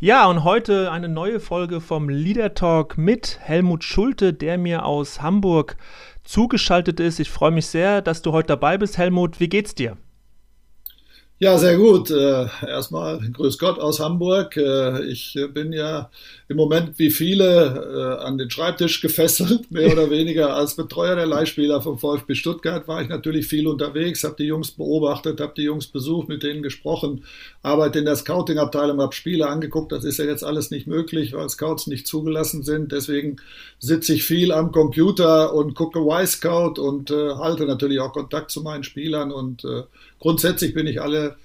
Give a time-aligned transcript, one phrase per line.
[0.00, 5.22] Ja, und heute eine neue Folge vom Leader Talk mit Helmut Schulte, der mir aus
[5.22, 5.76] Hamburg
[6.22, 7.18] zugeschaltet ist.
[7.18, 9.40] Ich freue mich sehr, dass du heute dabei bist, Helmut.
[9.40, 9.96] Wie geht's dir?
[11.40, 12.10] Ja, sehr gut.
[12.10, 14.56] Äh, erstmal Grüß Gott aus Hamburg.
[14.56, 16.10] Äh, ich bin ja
[16.48, 20.56] im Moment wie viele äh, an den Schreibtisch gefesselt, mehr oder weniger.
[20.56, 24.72] Als Betreuer der Leihspieler vom VfB Stuttgart war ich natürlich viel unterwegs, habe die Jungs
[24.72, 27.22] beobachtet, habe die Jungs besucht, mit denen gesprochen,
[27.62, 29.92] arbeite in der Scouting-Abteilung, habe Spiele angeguckt.
[29.92, 32.90] Das ist ja jetzt alles nicht möglich, weil Scouts nicht zugelassen sind.
[32.90, 33.36] Deswegen
[33.78, 38.82] sitze ich viel am Computer und gucke Y-Scout und halte natürlich auch Kontakt zu meinen
[38.82, 39.64] Spielern und
[40.18, 41.36] grundsätzlich bin ich alle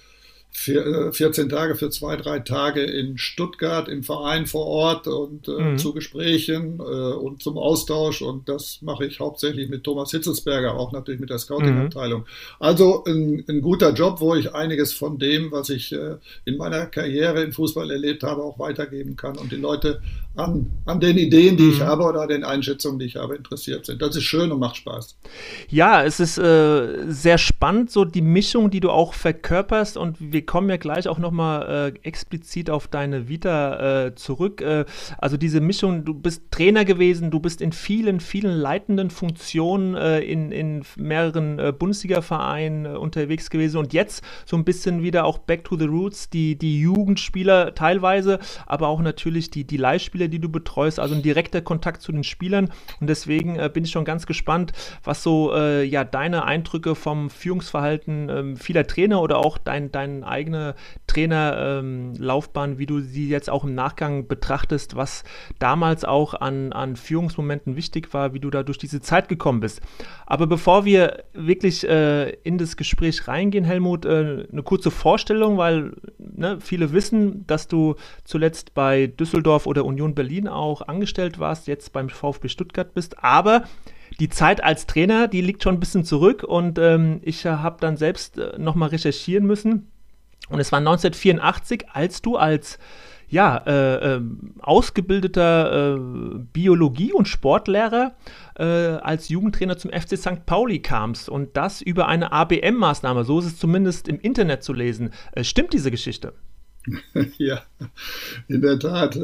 [0.55, 5.51] 14 äh, Tage für zwei, drei Tage in Stuttgart im Verein vor Ort und äh,
[5.51, 5.77] mhm.
[5.79, 8.21] zu Gesprächen äh, und zum Austausch.
[8.21, 12.21] Und das mache ich hauptsächlich mit Thomas Hitzelsberger, auch natürlich mit der Scouting-Abteilung.
[12.21, 12.27] Mhm.
[12.59, 16.85] Also ein, ein, guter Job, wo ich einiges von dem, was ich äh, in meiner
[16.85, 20.01] Karriere im Fußball erlebt habe, auch weitergeben kann und die Leute
[20.35, 21.71] an, an den Ideen, die mhm.
[21.73, 24.01] ich habe oder an den Einschätzungen, die ich habe, interessiert sind.
[24.01, 25.17] Das ist schön und macht Spaß.
[25.69, 30.45] Ja, es ist äh, sehr spannend, so die Mischung, die du auch verkörperst und wir
[30.45, 34.61] kommen ja gleich auch nochmal äh, explizit auf deine Vita äh, zurück.
[34.61, 34.85] Äh,
[35.19, 40.21] also diese Mischung, du bist Trainer gewesen, du bist in vielen, vielen leitenden Funktionen äh,
[40.21, 45.37] in, in mehreren äh, Bundesliga-Vereinen äh, unterwegs gewesen und jetzt so ein bisschen wieder auch
[45.37, 50.39] back to the roots, die, die Jugendspieler teilweise, aber auch natürlich die, die Leihspieler, die
[50.39, 54.25] du betreust, also ein direkter Kontakt zu den Spielern und deswegen bin ich schon ganz
[54.25, 54.71] gespannt,
[55.03, 60.75] was so ja deine Eindrücke vom Führungsverhalten ähm, vieler Trainer oder auch dein, dein eigene
[61.07, 65.23] Trainerlaufbahn, ähm, wie du sie jetzt auch im Nachgang betrachtest, was
[65.59, 69.81] damals auch an, an Führungsmomenten wichtig war, wie du da durch diese Zeit gekommen bist.
[70.25, 75.93] Aber bevor wir wirklich äh, in das Gespräch reingehen, Helmut, äh, eine kurze Vorstellung, weil
[76.17, 81.93] ne, viele wissen, dass du zuletzt bei Düsseldorf oder Union Berlin auch angestellt warst, jetzt
[81.93, 83.63] beim VfB Stuttgart bist, aber
[84.19, 87.97] die Zeit als Trainer, die liegt schon ein bisschen zurück und ähm, ich habe dann
[87.97, 89.91] selbst äh, nochmal recherchieren müssen
[90.49, 92.77] und es war 1984, als du als
[93.33, 94.21] ja, äh, äh,
[94.59, 95.99] ausgebildeter äh,
[96.53, 98.13] Biologie- und Sportlehrer
[98.55, 100.45] äh, als Jugendtrainer zum FC St.
[100.45, 105.11] Pauli kamst und das über eine ABM-Maßnahme, so ist es zumindest im Internet zu lesen.
[105.31, 106.33] Äh, stimmt diese Geschichte?
[107.39, 107.63] ja,
[108.47, 109.17] in der Tat.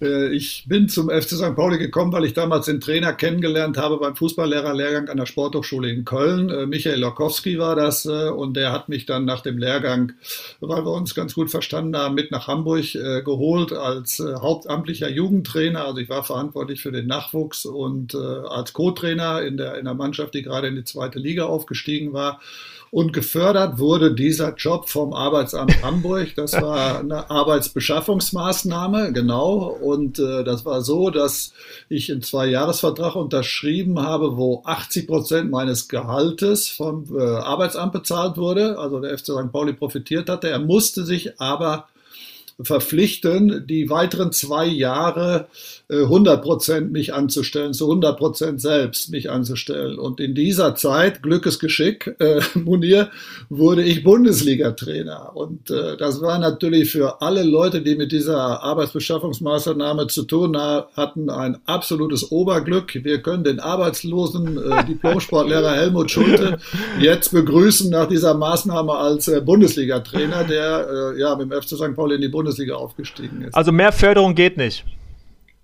[0.00, 1.54] Äh, ich bin zum FC St.
[1.54, 6.04] Pauli gekommen, weil ich damals den Trainer kennengelernt habe beim Fußballlehrerlehrgang an der Sporthochschule in
[6.04, 6.50] Köln.
[6.50, 10.12] Äh, Michael Lokowski war das äh, und der hat mich dann nach dem Lehrgang,
[10.60, 12.76] weil wir uns ganz gut verstanden haben, mit nach Hamburg
[13.24, 15.86] geholt als hauptamtlicher Jugendtrainer.
[15.86, 20.34] Also ich war verantwortlich für den Nachwuchs und als Co-Trainer in der, in der Mannschaft,
[20.34, 22.40] die gerade in die zweite Liga aufgestiegen war.
[22.90, 26.34] Und gefördert wurde dieser Job vom Arbeitsamt Hamburg.
[26.36, 29.76] Das war eine Arbeitsbeschaffungsmaßnahme, genau.
[29.86, 31.52] Und äh, das war so, dass
[31.88, 38.78] ich einen Zwei-Jahres-Vertrag unterschrieben habe, wo 80 Prozent meines Gehaltes vom äh, Arbeitsamt bezahlt wurde.
[38.78, 39.52] Also der FC St.
[39.52, 40.48] Pauli profitiert hatte.
[40.48, 41.86] Er musste sich aber
[42.60, 45.48] verpflichten, die weiteren zwei Jahre
[45.90, 49.98] 100 äh, Prozent mich anzustellen, zu 100 Prozent selbst mich anzustellen.
[49.98, 53.10] Und in dieser Zeit, Glückes Geschick, äh, Munir,
[53.50, 55.36] wurde ich Bundesliga-Trainer.
[55.36, 61.28] Und äh, das war natürlich für alle Leute, die mit dieser Arbeitsbeschaffungsmaßnahme zu tun hatten,
[61.28, 63.04] ein absolutes Oberglück.
[63.04, 66.58] Wir können den arbeitslosen äh, Diplomsportlehrer Helmut Schulte
[66.98, 71.94] jetzt begrüßen nach dieser Maßnahme als äh, Bundesliga-Trainer, der äh, ja mit dem FC St.
[71.94, 72.45] Pauli in die Bundesliga
[72.76, 73.54] aufgestiegen ist.
[73.54, 74.84] Also mehr Förderung geht nicht.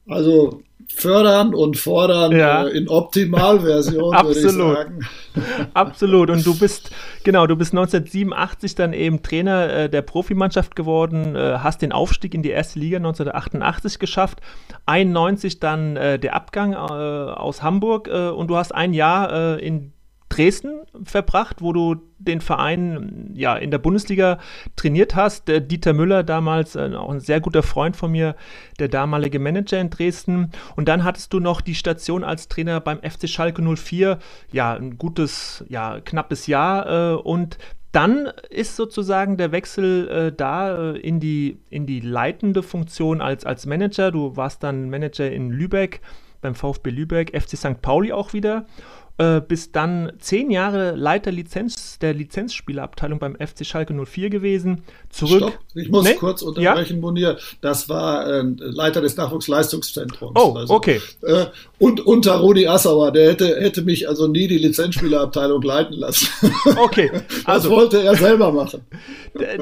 [0.09, 2.67] Also fördern und fordern ja.
[2.67, 5.01] äh, in Optimalversion, würde ich sagen.
[5.75, 6.31] Absolut.
[6.31, 6.91] Und du bist,
[7.25, 12.35] genau, du bist 1987 dann eben Trainer äh, der Profimannschaft geworden, äh, hast den Aufstieg
[12.35, 14.41] in die erste Liga 1988 geschafft,
[14.87, 19.93] 91 dann äh, der Abgang äh, aus Hamburg äh, und du hast ein Jahr in
[20.33, 24.39] Dresden verbracht, wo du den Verein ja in der Bundesliga
[24.77, 25.47] trainiert hast.
[25.47, 28.35] Der Dieter Müller damals, äh, auch ein sehr guter Freund von mir,
[28.79, 30.51] der damalige Manager in Dresden.
[30.75, 34.19] Und dann hattest du noch die Station als Trainer beim FC Schalke 04.
[34.53, 37.13] Ja, ein gutes, ja, knappes Jahr.
[37.13, 37.59] Äh, und
[37.93, 43.45] dann ist sozusagen der Wechsel äh, da äh, in, die, in die leitende Funktion als,
[43.45, 44.11] als Manager.
[44.11, 46.01] Du warst dann Manager in Lübeck
[46.41, 47.83] beim VfB Lübeck, FC St.
[47.83, 48.65] Pauli auch wieder
[49.19, 54.85] äh, bis dann zehn Jahre Leiter Lizenz, der Lizenzspielerabteilung beim FC Schalke 04 gewesen.
[55.11, 55.39] Zurück.
[55.39, 56.15] Stopp, ich muss nee?
[56.15, 57.01] kurz unterbrechen, ja?
[57.01, 57.39] Monier.
[57.61, 60.33] Das war äh, Leiter des Nachwuchsleistungszentrums.
[60.35, 61.01] Oh, also, okay.
[61.23, 61.47] Äh,
[61.79, 66.29] und unter Rudi Assauer, der hätte, hätte mich also nie die Lizenzspielerabteilung leiten lassen.
[66.77, 67.11] Okay.
[67.45, 68.83] Also, das wollte er selber machen.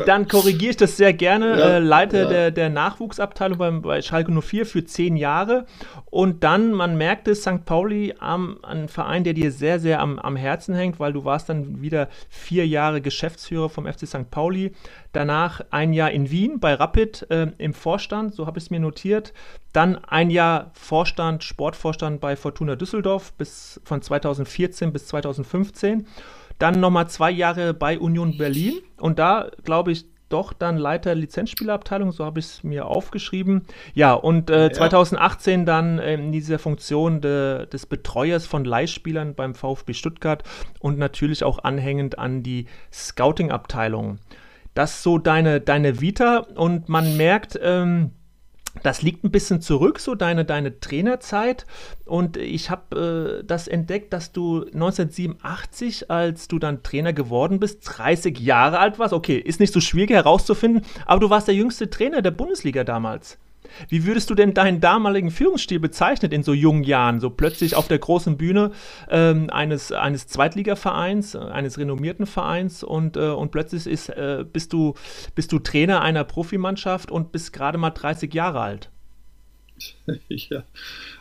[0.07, 1.59] Dann korrigiere ich das sehr gerne.
[1.59, 2.29] Ja, äh, Leiter ja.
[2.29, 5.67] Der, der Nachwuchsabteilung beim, bei Schalke 04 für zehn Jahre.
[6.11, 7.65] Und dann, man merkte, St.
[7.65, 11.49] Pauli, ähm, ein Verein, der dir sehr, sehr am, am Herzen hängt, weil du warst
[11.49, 14.31] dann wieder vier Jahre Geschäftsführer vom FC St.
[14.31, 14.73] Pauli.
[15.13, 18.81] Danach ein Jahr in Wien bei Rapid äh, im Vorstand, so habe ich es mir
[18.81, 19.33] notiert.
[19.73, 26.07] Dann ein Jahr Vorstand, Sportvorstand bei Fortuna Düsseldorf bis von 2014 bis 2015.
[26.59, 32.13] Dann nochmal zwei Jahre bei Union Berlin und da, glaube ich, doch dann Leiter Lizenzspielerabteilung,
[32.13, 33.63] so habe ich es mir aufgeschrieben.
[33.95, 34.73] Ja, und äh, ja.
[34.73, 40.43] 2018 dann in dieser Funktion de, des Betreuers von Leihspielern beim VfB Stuttgart
[40.79, 44.19] und natürlich auch anhängend an die Scouting-Abteilung.
[44.75, 48.13] Das ist so deine, deine Vita und man merkt, ähm,
[48.83, 51.67] das liegt ein bisschen zurück, so deine, deine Trainerzeit.
[52.05, 57.81] Und ich habe äh, das entdeckt, dass du 1987, als du dann Trainer geworden bist,
[57.85, 59.13] 30 Jahre alt warst.
[59.13, 63.39] Okay, ist nicht so schwierig herauszufinden, aber du warst der jüngste Trainer der Bundesliga damals.
[63.89, 67.21] Wie würdest du denn deinen damaligen Führungsstil bezeichnen in so jungen Jahren?
[67.21, 68.73] So plötzlich auf der großen Bühne
[69.09, 74.95] ähm, eines, eines Zweitligavereins, eines renommierten Vereins und, äh, und plötzlich ist, äh, bist, du,
[75.35, 78.91] bist du Trainer einer Profimannschaft und bist gerade mal 30 Jahre alt.
[80.29, 80.65] Ja,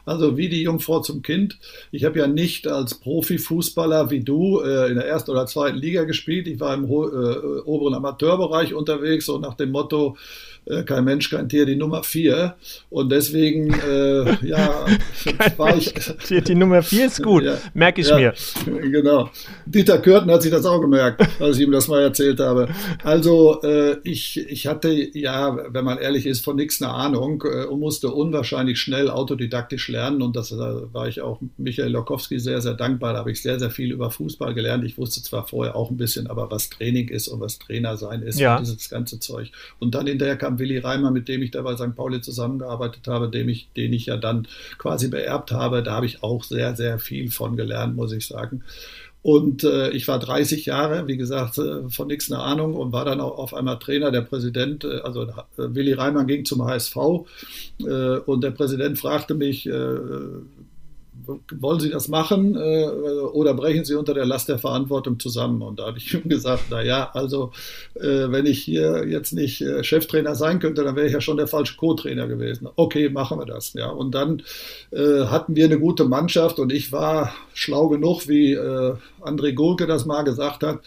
[0.05, 1.57] also wie die Jungfrau zum Kind.
[1.91, 6.03] Ich habe ja nicht als Profifußballer wie du äh, in der ersten oder zweiten Liga
[6.03, 6.47] gespielt.
[6.47, 10.17] Ich war im äh, oberen Amateurbereich unterwegs und nach dem Motto,
[10.65, 12.55] äh, kein Mensch, kein Tier, die Nummer vier.
[12.89, 14.85] Und deswegen, äh, ja,
[15.57, 15.93] war ich.
[16.25, 18.33] Tier, die Nummer vier ist gut, ja, merke ich ja, mir.
[18.65, 19.29] Genau.
[19.65, 22.69] Dieter Kürten hat sich das auch gemerkt, als ich ihm das mal erzählt habe.
[23.03, 27.79] Also, äh, ich, ich hatte ja, wenn man ehrlich ist, von nichts eine Ahnung und
[27.79, 28.48] musste unwahrscheinlich
[28.79, 30.21] schnell autodidaktisch lernen.
[30.21, 33.13] Und das da war ich auch Michael Lokowski sehr, sehr dankbar.
[33.13, 34.83] Da habe ich sehr, sehr viel über Fußball gelernt.
[34.83, 38.21] Ich wusste zwar vorher auch ein bisschen, aber was Training ist und was Trainer sein
[38.21, 38.57] ist ja.
[38.57, 39.51] und dieses ganze Zeug.
[39.79, 41.95] Und dann hinterher kam Willi Reimer, mit dem ich da bei St.
[41.95, 44.47] Pauli zusammengearbeitet habe, dem ich, den ich ja dann
[44.77, 45.83] quasi beerbt habe.
[45.83, 48.63] Da habe ich auch sehr, sehr viel von gelernt, muss ich sagen.
[49.21, 53.03] Und äh, ich war 30 Jahre, wie gesagt, äh, von nichts eine Ahnung und war
[53.03, 54.11] dann auch auf einmal Trainer.
[54.11, 56.95] Der Präsident, äh, also äh, Willi Reimann ging zum HSV
[57.79, 59.97] äh, und der Präsident fragte mich, äh,
[61.57, 65.61] wollen Sie das machen äh, oder brechen Sie unter der Last der Verantwortung zusammen?
[65.61, 67.51] Und da habe ich ihm gesagt, na ja, also
[67.95, 71.37] äh, wenn ich hier jetzt nicht äh, Cheftrainer sein könnte, dann wäre ich ja schon
[71.37, 72.67] der falsche Co-Trainer gewesen.
[72.75, 73.73] Okay, machen wir das.
[73.73, 74.41] Ja, und dann
[74.91, 79.87] äh, hatten wir eine gute Mannschaft und ich war schlau genug, wie äh, André Gurke
[79.87, 80.79] das mal gesagt hat,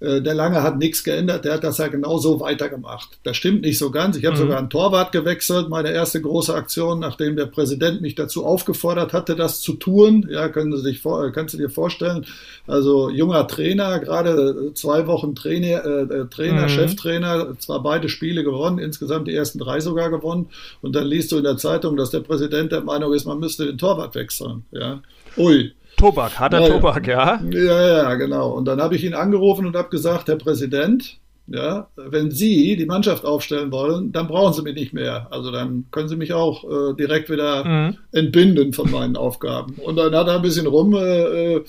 [0.00, 3.18] äh, der Lange hat nichts geändert, der hat das ja genauso weitergemacht.
[3.22, 4.16] Das stimmt nicht so ganz.
[4.16, 4.40] Ich habe mhm.
[4.40, 9.36] sogar einen Torwart gewechselt, meine erste große Aktion, nachdem der Präsident mich dazu aufgefordert hatte,
[9.36, 10.26] das zu tun.
[10.30, 12.24] Ja, können Sie sich vor, kannst du dir vorstellen.
[12.66, 16.68] Also junger Trainer, gerade zwei Wochen Trainer, äh, Trainer, mhm.
[16.68, 20.48] Cheftrainer, zwar beide Spiele gewonnen, insgesamt die ersten drei sogar gewonnen.
[20.80, 23.66] Und dann liest du in der Zeitung, dass der Präsident der Meinung ist, man müsste
[23.66, 24.64] den Torwart wechseln.
[24.70, 25.02] Ja.
[25.36, 27.40] Ui, Tobak, harter ja, Tobak, ja?
[27.50, 28.50] Ja, ja, genau.
[28.50, 31.20] Und dann habe ich ihn angerufen und habe gesagt, Herr Präsident,
[31.52, 35.26] ja, wenn Sie die Mannschaft aufstellen wollen, dann brauchen Sie mich nicht mehr.
[35.30, 37.96] Also dann können Sie mich auch äh, direkt wieder mhm.
[38.12, 39.74] entbinden von meinen Aufgaben.
[39.84, 41.64] Und dann hat er ein bisschen rum äh, äh,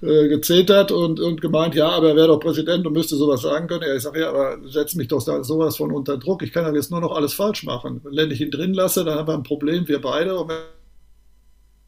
[0.00, 3.82] gezetert und, und gemeint, ja, aber er wäre doch Präsident und müsste sowas sagen können.
[3.88, 6.44] Ja, ich sage, ja, aber setz mich doch da sowas von unter Druck.
[6.44, 8.02] Ich kann ja jetzt nur noch alles falsch machen.
[8.04, 10.38] Wenn ich ihn drin lasse, dann haben wir ein Problem, wir beide.
[10.38, 10.52] Und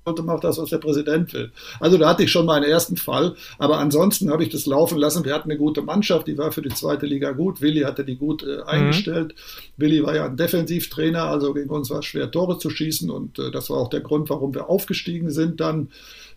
[0.07, 1.51] und macht das, was der Präsident will.
[1.81, 5.25] Also da hatte ich schon meinen ersten Fall, aber ansonsten habe ich das laufen lassen.
[5.25, 7.61] Wir hatten eine gute Mannschaft, die war für die zweite Liga gut.
[7.61, 9.35] Willi hatte die gut äh, eingestellt.
[9.35, 9.83] Mhm.
[9.83, 13.41] Willi war ja ein Defensivtrainer, also gegen uns war es schwer, Tore zu schießen und
[13.41, 15.89] äh, das war auch der Grund, warum wir aufgestiegen sind dann.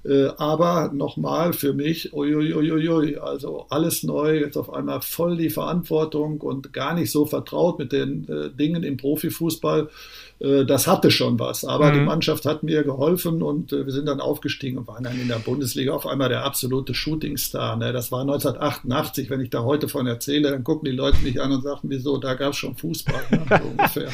[0.03, 6.39] Äh, aber nochmal für mich, uiuiuiui, also alles neu, jetzt auf einmal voll die Verantwortung
[6.39, 9.89] und gar nicht so vertraut mit den äh, Dingen im Profifußball.
[10.39, 11.65] Äh, das hatte schon was.
[11.65, 11.93] Aber mhm.
[11.93, 15.27] die Mannschaft hat mir geholfen und äh, wir sind dann aufgestiegen und waren dann in
[15.27, 17.75] der Bundesliga auf einmal der absolute Shootingstar.
[17.75, 17.93] Ne?
[17.93, 19.29] Das war 1988.
[19.29, 22.17] Wenn ich da heute von erzähle, dann gucken die Leute mich an und sagen, wieso,
[22.17, 23.22] da gab es schon Fußball.
[23.31, 23.46] Ne?
[23.50, 24.10] So ungefähr.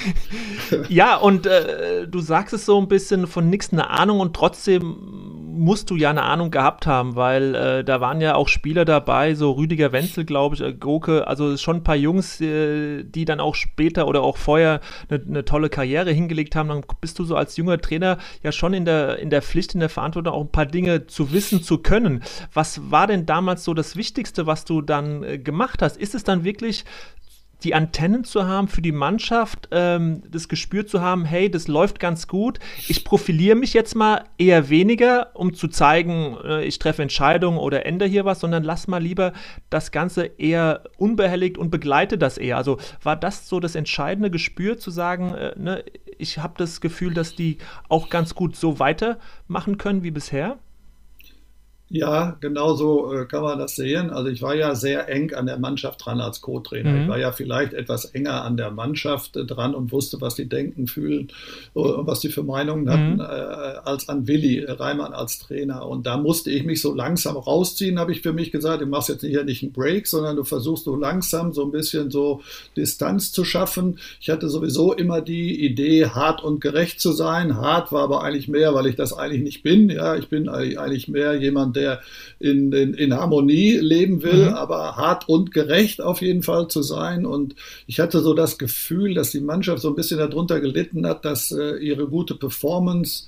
[0.89, 5.44] ja, und äh, du sagst es so ein bisschen von nichts eine Ahnung und trotzdem
[5.55, 9.35] musst du ja eine Ahnung gehabt haben, weil äh, da waren ja auch Spieler dabei,
[9.35, 13.39] so Rüdiger Wenzel, glaube ich, äh, Goke, also schon ein paar Jungs, äh, die dann
[13.39, 16.69] auch später oder auch vorher eine, eine, tolle Karriere hingelegt haben.
[16.69, 19.79] Dann bist du so als junger Trainer ja schon in der, in der Pflicht, in
[19.79, 22.23] der Verantwortung, auch ein paar Dinge zu wissen, zu können.
[22.53, 25.97] Was war denn damals so das Wichtigste, was du dann äh, gemacht hast?
[25.97, 26.85] Ist es dann wirklich
[27.65, 31.99] die Antennen zu haben für die Mannschaft, ähm, das Gespür zu haben, hey, das läuft
[31.99, 32.59] ganz gut.
[32.87, 37.85] Ich profiliere mich jetzt mal eher weniger, um zu zeigen, äh, ich treffe Entscheidungen oder
[37.85, 39.33] ändere hier was, sondern lass mal lieber
[39.71, 42.57] das Ganze eher unbehelligt und begleite das eher.
[42.57, 45.83] Also war das so das entscheidende Gespür zu sagen, äh, ne,
[46.17, 47.57] ich habe das Gefühl, dass die
[47.89, 50.59] auch ganz gut so weitermachen können wie bisher?
[51.87, 54.09] Ja, genau so äh, kann man das sehen.
[54.09, 56.89] Also ich war ja sehr eng an der Mannschaft dran als Co-Trainer.
[56.89, 57.01] Mhm.
[57.03, 60.49] Ich war ja vielleicht etwas enger an der Mannschaft äh, dran und wusste, was die
[60.49, 61.27] denken, fühlen
[61.75, 63.21] äh, und was die für Meinungen hatten, mhm.
[63.21, 65.87] als an Willi Reimann als Trainer.
[65.87, 68.81] Und da musste ich mich so langsam rausziehen, habe ich für mich gesagt.
[68.81, 72.09] Du machst jetzt hier nicht einen Break, sondern du versuchst so langsam so ein bisschen
[72.09, 72.41] so
[72.75, 73.99] Distanz zu schaffen.
[74.19, 77.57] Ich hatte sowieso immer die Idee, hart und gerecht zu sein.
[77.57, 79.91] Hart war aber eigentlich mehr, weil ich das eigentlich nicht bin.
[79.91, 81.84] Ja, ich bin eigentlich mehr jemand, der
[82.39, 84.53] in, in, in Harmonie leben will, mhm.
[84.53, 87.25] aber hart und gerecht auf jeden Fall zu sein.
[87.25, 87.55] Und
[87.87, 91.51] ich hatte so das Gefühl, dass die Mannschaft so ein bisschen darunter gelitten hat, dass
[91.51, 93.25] äh, ihre gute Performance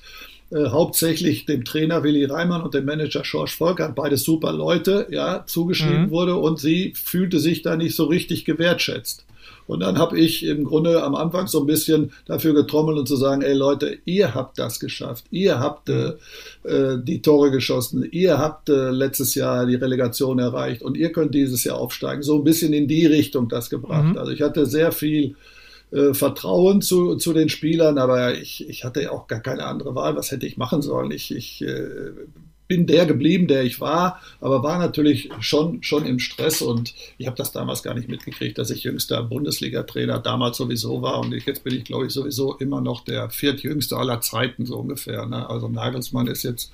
[0.49, 5.45] äh, hauptsächlich dem Trainer Willi Reimann und dem Manager George Volkert, beides super Leute, ja,
[5.45, 6.11] zugeschrieben mhm.
[6.11, 9.25] wurde und sie fühlte sich da nicht so richtig gewertschätzt.
[9.67, 13.17] Und dann habe ich im Grunde am Anfang so ein bisschen dafür getrommelt und zu
[13.17, 16.13] sagen, ey Leute, ihr habt das geschafft, ihr habt äh,
[16.63, 21.35] äh, die Tore geschossen, ihr habt äh, letztes Jahr die Relegation erreicht und ihr könnt
[21.35, 22.23] dieses Jahr aufsteigen.
[22.23, 24.13] So ein bisschen in die Richtung das gebracht.
[24.13, 24.17] Mhm.
[24.17, 25.35] Also ich hatte sehr viel
[25.91, 29.95] äh, Vertrauen zu, zu den Spielern, aber ich, ich hatte ja auch gar keine andere
[29.95, 30.15] Wahl.
[30.15, 31.11] Was hätte ich machen sollen?
[31.11, 32.11] Ich, ich äh,
[32.67, 37.27] bin der geblieben, der ich war, aber war natürlich schon, schon im Stress und ich
[37.27, 41.45] habe das damals gar nicht mitgekriegt, dass ich jüngster Bundesliga-Trainer damals sowieso war und ich,
[41.45, 45.25] jetzt bin ich, glaube ich, sowieso immer noch der viertjüngste aller Zeiten so ungefähr.
[45.25, 45.49] Ne?
[45.49, 46.71] Also Nagelsmann ist jetzt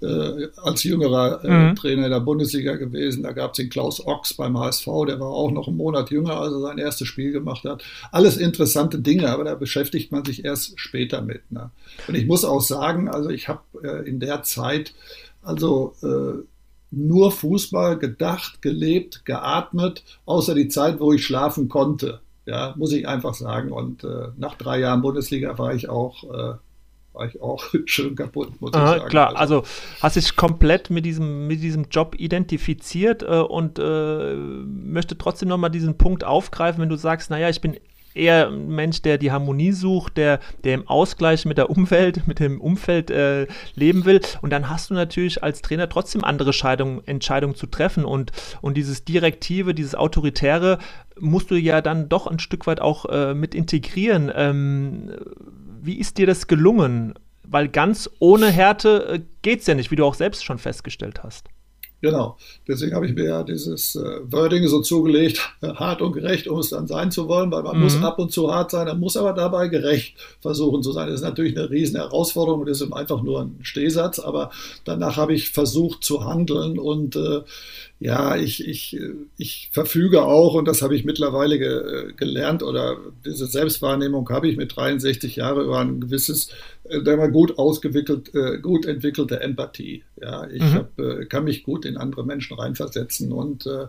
[0.00, 1.76] äh, als jüngerer äh, mhm.
[1.76, 3.22] Trainer der Bundesliga gewesen.
[3.22, 6.40] Da gab es den Klaus Ochs beim HSV, der war auch noch einen Monat jünger,
[6.40, 7.82] als er sein erstes Spiel gemacht hat.
[8.12, 11.50] Alles interessante Dinge, aber da beschäftigt man sich erst später mit.
[11.50, 11.70] Ne?
[12.06, 14.94] Und ich muss auch sagen, also ich habe äh, in der Zeit
[15.42, 16.42] also äh,
[16.90, 22.20] nur Fußball gedacht, gelebt, geatmet, außer die Zeit, wo ich schlafen konnte.
[22.46, 23.72] Ja, muss ich einfach sagen.
[23.72, 26.54] Und äh, nach drei Jahren Bundesliga war ich auch, äh,
[27.12, 29.10] war ich auch schön kaputt, muss Aha, ich sagen.
[29.10, 29.68] Klar, also, also
[30.00, 35.70] hast dich komplett mit diesem, mit diesem Job identifiziert äh, und äh, möchte trotzdem nochmal
[35.70, 37.76] diesen Punkt aufgreifen, wenn du sagst, naja, ich bin
[38.18, 42.40] eher ein Mensch, der die Harmonie sucht, der, der im Ausgleich mit der Umwelt, mit
[42.40, 44.20] dem Umfeld äh, leben will.
[44.42, 48.04] Und dann hast du natürlich als Trainer trotzdem andere Scheidung, Entscheidungen zu treffen.
[48.04, 50.78] Und, und dieses Direktive, dieses Autoritäre
[51.18, 54.30] musst du ja dann doch ein Stück weit auch äh, mit integrieren.
[54.34, 55.10] Ähm,
[55.80, 57.14] wie ist dir das gelungen?
[57.44, 61.22] Weil ganz ohne Härte äh, geht es ja nicht, wie du auch selbst schon festgestellt
[61.22, 61.48] hast.
[62.00, 62.36] Genau.
[62.66, 66.70] Deswegen habe ich mir ja dieses äh, Wording so zugelegt, hart und gerecht, um es
[66.70, 67.82] dann sein zu wollen, weil man mhm.
[67.82, 71.08] muss ab und zu hart sein, man muss aber dabei gerecht versuchen zu sein.
[71.08, 74.50] Das ist natürlich eine riesen Herausforderung und das ist einfach nur ein Stehsatz, aber
[74.84, 77.42] danach habe ich versucht zu handeln und äh,
[78.00, 78.96] ja, ich, ich,
[79.38, 84.56] ich verfüge auch, und das habe ich mittlerweile ge, gelernt, oder diese Selbstwahrnehmung habe ich
[84.56, 86.50] mit 63 Jahren über ein gewisses,
[86.88, 90.04] äh, mal gut ausgewickelt, äh, gut entwickelte Empathie.
[90.20, 90.74] Ja, ich mhm.
[90.74, 93.86] hab, äh, kann mich gut in andere Menschen reinversetzen und äh,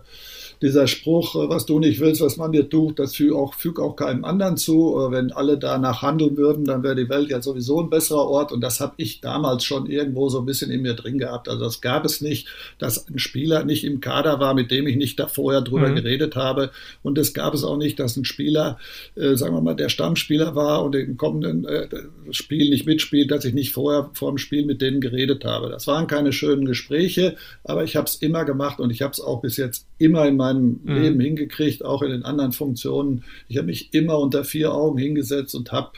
[0.60, 3.96] dieser Spruch, was du nicht willst, was man dir tut, das fügt auch, füg auch
[3.96, 4.94] keinem anderen zu.
[5.10, 8.52] Wenn alle danach handeln würden, dann wäre die Welt ja sowieso ein besserer Ort.
[8.52, 11.48] Und das habe ich damals schon irgendwo so ein bisschen in mir drin gehabt.
[11.48, 12.48] Also das gab es nicht,
[12.78, 15.96] dass ein Spieler nicht im Kader war, mit dem ich nicht da vorher drüber mhm.
[15.96, 16.70] geredet habe.
[17.02, 18.78] Und es gab es auch nicht, dass ein Spieler,
[19.16, 21.88] äh, sagen wir mal, der Stammspieler war und im kommenden äh,
[22.30, 25.70] Spiel nicht mitspielt, dass ich nicht vorher vor dem Spiel mit denen geredet habe.
[25.70, 29.20] Das waren keine schönen Gespräche, aber ich habe es immer gemacht und ich habe es
[29.20, 31.02] auch bis jetzt immer in meinem meinem mhm.
[31.02, 33.24] Leben hingekriegt, auch in den anderen Funktionen.
[33.48, 35.92] Ich habe mich immer unter vier Augen hingesetzt und habe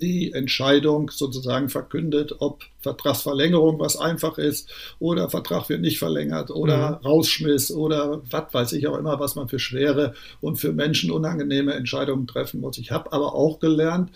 [0.00, 6.98] die Entscheidung sozusagen verkündet, ob Vertragsverlängerung was einfach ist oder Vertrag wird nicht verlängert oder
[7.02, 7.06] mhm.
[7.06, 11.74] Rausschmiss oder was weiß ich auch immer, was man für schwere und für Menschen unangenehme
[11.74, 12.78] Entscheidungen treffen muss.
[12.78, 14.10] Ich habe aber auch gelernt,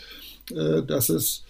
[0.50, 1.44] äh, dass es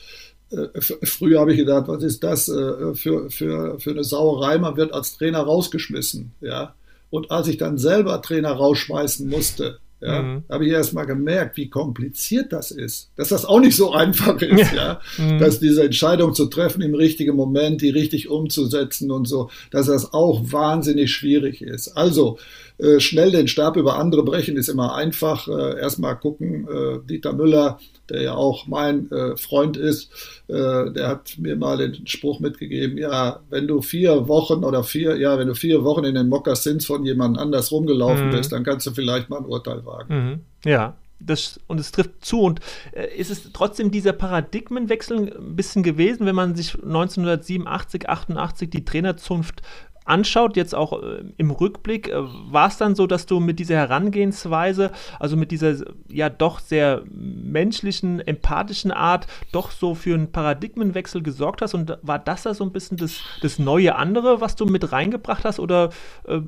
[0.50, 4.59] äh, Früher habe ich gedacht, was ist das äh, für, für, für eine Sauerei?
[4.59, 6.33] Man wird als Trainer rausgeschmissen.
[6.41, 6.75] Ja?
[7.11, 10.45] Und als ich dann selber Trainer rausschmeißen musste, Ja, mhm.
[10.51, 14.41] habe ich erst mal gemerkt, wie kompliziert das ist, dass das auch nicht so einfach
[14.43, 15.39] ist, ja, mhm.
[15.39, 20.13] dass diese Entscheidung zu treffen im richtigen Moment, die richtig umzusetzen und so, dass das
[20.13, 21.89] auch wahnsinnig schwierig ist.
[21.97, 22.39] Also
[22.78, 25.47] äh, schnell den Stab über andere brechen ist immer einfach.
[25.47, 27.78] Äh, Erstmal gucken, äh, Dieter Müller,
[28.09, 30.11] der ja auch mein äh, Freund ist,
[30.49, 35.16] äh, der hat mir mal den Spruch mitgegeben, ja, wenn du vier Wochen oder vier,
[35.16, 38.33] ja, wenn du vier Wochen in den Mokassins von jemand anders rumgelaufen mhm.
[38.33, 40.14] bist, dann kannst du vielleicht mal ein Urteil wagen.
[40.14, 40.40] Mhm.
[40.69, 42.40] Ja, das, und es trifft zu.
[42.40, 42.61] Und
[42.93, 48.85] äh, ist es trotzdem dieser Paradigmenwechsel ein bisschen gewesen, wenn man sich 1987, 88 die
[48.85, 49.62] Trainerzunft
[50.05, 53.77] anschaut, jetzt auch äh, im Rückblick, äh, war es dann so, dass du mit dieser
[53.77, 55.77] Herangehensweise, also mit dieser
[56.09, 61.75] ja doch sehr menschlichen, empathischen Art, doch so für einen Paradigmenwechsel gesorgt hast?
[61.75, 65.45] Und war das da so ein bisschen das, das neue andere, was du mit reingebracht
[65.45, 65.59] hast?
[65.59, 65.91] Oder
[66.27, 66.41] äh,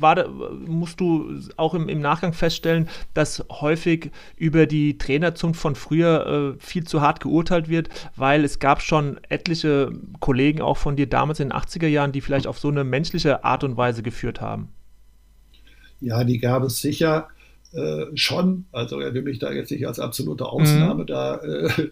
[0.00, 6.56] war, musst du auch im, im, Nachgang feststellen, dass häufig über die Trainerzunft von früher
[6.56, 9.90] äh, viel zu hart geurteilt wird, weil es gab schon etliche
[10.20, 13.44] Kollegen auch von dir damals in den 80er Jahren, die vielleicht auf so eine menschliche
[13.44, 14.68] Art und Weise geführt haben.
[16.00, 17.28] Ja, die gab es sicher.
[17.72, 21.06] Äh, schon, also er will mich da jetzt nicht als absolute Ausnahme mhm.
[21.06, 21.90] da äh,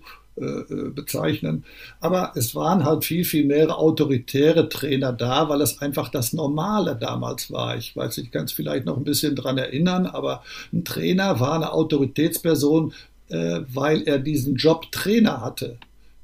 [0.94, 1.64] bezeichnen.
[2.00, 6.96] Aber es waren halt viel, viel mehr autoritäre Trainer da, weil es einfach das Normale
[6.96, 7.76] damals war.
[7.76, 10.42] Ich weiß, ich kann es vielleicht noch ein bisschen dran erinnern, aber
[10.72, 12.92] ein Trainer war eine Autoritätsperson,
[13.28, 15.78] äh, weil er diesen Job Trainer hatte.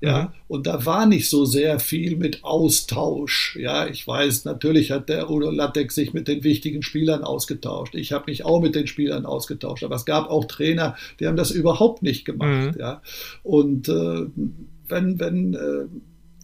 [0.04, 0.28] Ja, mhm.
[0.48, 3.56] und da war nicht so sehr viel mit Austausch.
[3.60, 7.94] Ja, ich weiß, natürlich hat der Udo Lattek sich mit den wichtigen Spielern ausgetauscht.
[7.94, 9.84] Ich habe mich auch mit den Spielern ausgetauscht.
[9.84, 12.74] Aber es gab auch Trainer, die haben das überhaupt nicht gemacht.
[12.74, 12.80] Mhm.
[12.80, 13.02] Ja,
[13.42, 14.26] und äh,
[14.88, 15.86] wenn, wenn, äh,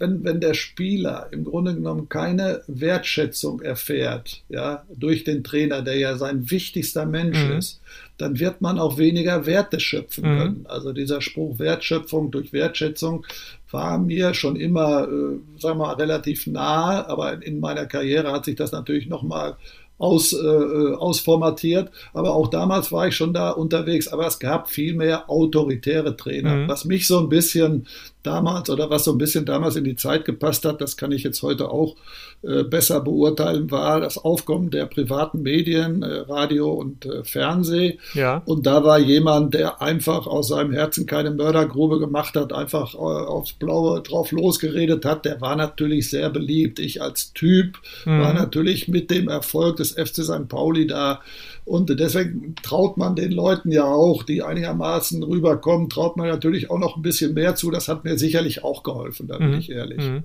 [0.00, 5.98] wenn, wenn der Spieler im Grunde genommen keine Wertschätzung erfährt, ja, durch den Trainer, der
[5.98, 7.58] ja sein wichtigster Mensch mhm.
[7.58, 7.80] ist,
[8.16, 10.38] dann wird man auch weniger Werte schöpfen mhm.
[10.38, 10.66] können.
[10.68, 13.26] Also dieser Spruch Wertschöpfung durch Wertschätzung
[13.70, 18.46] war mir schon immer, äh, sagen wir mal, relativ nah, aber in meiner Karriere hat
[18.46, 19.56] sich das natürlich nochmal
[20.00, 21.90] aus, äh, ausformatiert.
[22.14, 24.08] Aber auch damals war ich schon da unterwegs.
[24.08, 26.68] Aber es gab viel mehr autoritäre Trainer, mhm.
[26.68, 27.86] was mich so ein bisschen
[28.22, 31.22] damals oder was so ein bisschen damals in die Zeit gepasst hat, das kann ich
[31.22, 31.96] jetzt heute auch
[32.42, 37.98] äh, besser beurteilen, war das Aufkommen der privaten Medien, äh, Radio und äh, Fernseh.
[38.14, 38.42] Ja.
[38.44, 42.98] Und da war jemand, der einfach aus seinem Herzen keine Mördergrube gemacht hat, einfach äh,
[42.98, 46.78] aufs Blaue drauf losgeredet hat, der war natürlich sehr beliebt.
[46.78, 48.20] Ich als Typ mhm.
[48.20, 50.48] war natürlich mit dem Erfolg des FC St.
[50.48, 51.20] Pauli da
[51.64, 56.78] und deswegen traut man den Leuten ja auch, die einigermaßen rüberkommen, traut man natürlich auch
[56.78, 57.70] noch ein bisschen mehr zu.
[57.70, 59.58] Das hat mir sicherlich auch geholfen, da bin mhm.
[59.58, 59.98] ich ehrlich.
[59.98, 60.24] Mhm.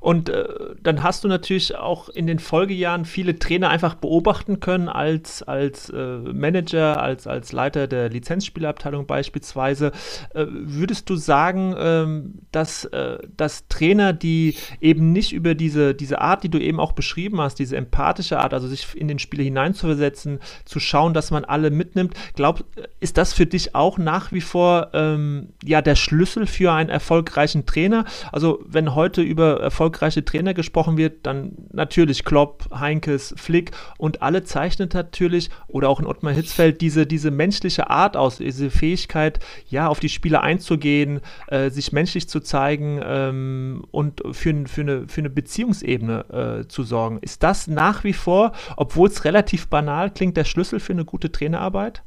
[0.00, 0.46] Und äh,
[0.82, 5.90] dann hast du natürlich auch in den Folgejahren viele Trainer einfach beobachten können als, als
[5.90, 9.92] äh, Manager, als, als Leiter der Lizenzspielabteilung beispielsweise.
[10.34, 16.20] Äh, würdest du sagen, ähm, dass, äh, dass Trainer, die eben nicht über diese, diese
[16.20, 19.44] Art, die du eben auch beschrieben hast, diese empathische Art, also sich in den Spieler
[19.44, 22.64] hineinzuversetzen, zu schauen, dass man alle mitnimmt, glaub,
[23.00, 27.66] ist das für dich auch nach wie vor ähm, ja, der Schlüssel für einen erfolgreichen
[27.66, 28.04] Trainer?
[28.32, 34.44] Also wenn heute über erfolgreiche Trainer gesprochen wird, dann natürlich Klopp, Heinkes, Flick und alle
[34.44, 39.88] zeichnet natürlich oder auch in Ottmar Hitzfeld diese, diese menschliche Art aus, diese Fähigkeit, ja,
[39.88, 45.20] auf die Spieler einzugehen, äh, sich menschlich zu zeigen ähm, und für, für, eine, für
[45.20, 47.18] eine Beziehungsebene äh, zu sorgen.
[47.20, 51.32] Ist das nach wie vor, obwohl es relativ banal klingt, der Schlüssel für eine gute
[51.32, 52.02] Trainerarbeit?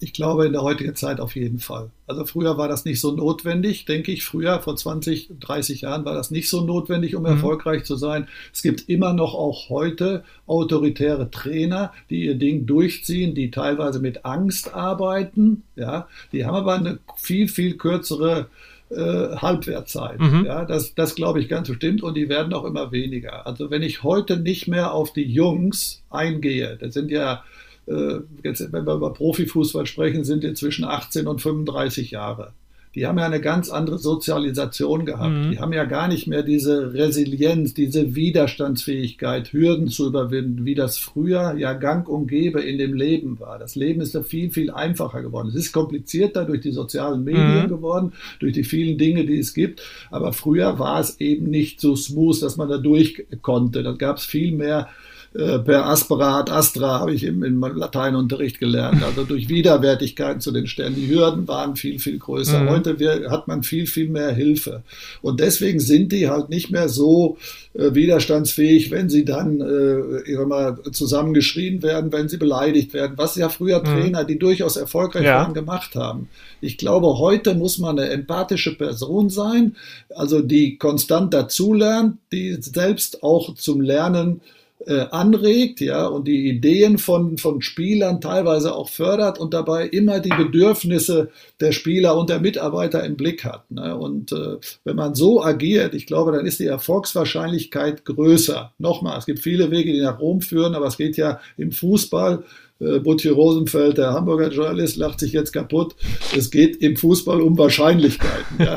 [0.00, 1.90] Ich glaube, in der heutigen Zeit auf jeden Fall.
[2.06, 4.24] Also früher war das nicht so notwendig, denke ich.
[4.24, 7.30] Früher, vor 20, 30 Jahren, war das nicht so notwendig, um mhm.
[7.30, 8.28] erfolgreich zu sein.
[8.52, 14.24] Es gibt immer noch auch heute autoritäre Trainer, die ihr Ding durchziehen, die teilweise mit
[14.24, 15.64] Angst arbeiten.
[15.76, 18.48] Ja, die haben aber eine viel, viel kürzere
[18.90, 20.18] äh, Halbwertzeit.
[20.18, 20.44] Mhm.
[20.46, 23.46] Ja, das, das glaube ich ganz bestimmt und die werden auch immer weniger.
[23.46, 27.44] Also wenn ich heute nicht mehr auf die Jungs eingehe, das sind ja
[27.88, 32.52] wenn wir über Profifußball sprechen, sind die zwischen 18 und 35 Jahre.
[32.94, 35.32] Die haben ja eine ganz andere Sozialisation gehabt.
[35.32, 35.50] Mhm.
[35.52, 40.98] Die haben ja gar nicht mehr diese Resilienz, diese Widerstandsfähigkeit, Hürden zu überwinden, wie das
[40.98, 43.58] früher ja gang und gäbe in dem Leben war.
[43.58, 45.48] Das Leben ist da viel, viel einfacher geworden.
[45.48, 47.68] Es ist komplizierter durch die sozialen Medien mhm.
[47.68, 49.82] geworden, durch die vielen Dinge, die es gibt.
[50.10, 53.82] Aber früher war es eben nicht so smooth, dass man da durch konnte.
[53.82, 54.88] Da gab es viel mehr
[55.34, 59.02] äh, per aspera ad astra habe ich im, im Lateinunterricht gelernt.
[59.02, 60.96] Also durch Widerwärtigkeiten zu den Sternen.
[60.96, 62.60] Die Hürden waren viel, viel größer.
[62.60, 62.68] Mhm.
[62.70, 64.82] Heute wir, hat man viel, viel mehr Hilfe.
[65.20, 67.36] Und deswegen sind die halt nicht mehr so
[67.74, 73.50] äh, widerstandsfähig, wenn sie dann äh, mal, zusammengeschrien werden, wenn sie beleidigt werden, was ja
[73.50, 73.84] früher mhm.
[73.84, 75.42] Trainer, die durchaus erfolgreich ja.
[75.42, 76.28] waren, gemacht haben.
[76.62, 79.76] Ich glaube, heute muss man eine empathische Person sein,
[80.14, 84.40] also die konstant dazulernt, die selbst auch zum Lernen
[84.86, 90.20] äh, anregt, ja, und die Ideen von, von Spielern teilweise auch fördert und dabei immer
[90.20, 93.70] die Bedürfnisse der Spieler und der Mitarbeiter im Blick hat.
[93.70, 93.96] Ne?
[93.96, 98.72] Und äh, wenn man so agiert, ich glaube, dann ist die Erfolgswahrscheinlichkeit größer.
[98.78, 102.44] Nochmal, es gibt viele Wege, die nach Rom führen, aber es geht ja im Fußball
[102.80, 105.96] äh, Butchi Rosenfeld, der Hamburger Journalist, lacht sich jetzt kaputt.
[106.36, 108.58] Es geht im Fußball um Wahrscheinlichkeiten.
[108.58, 108.76] Ja.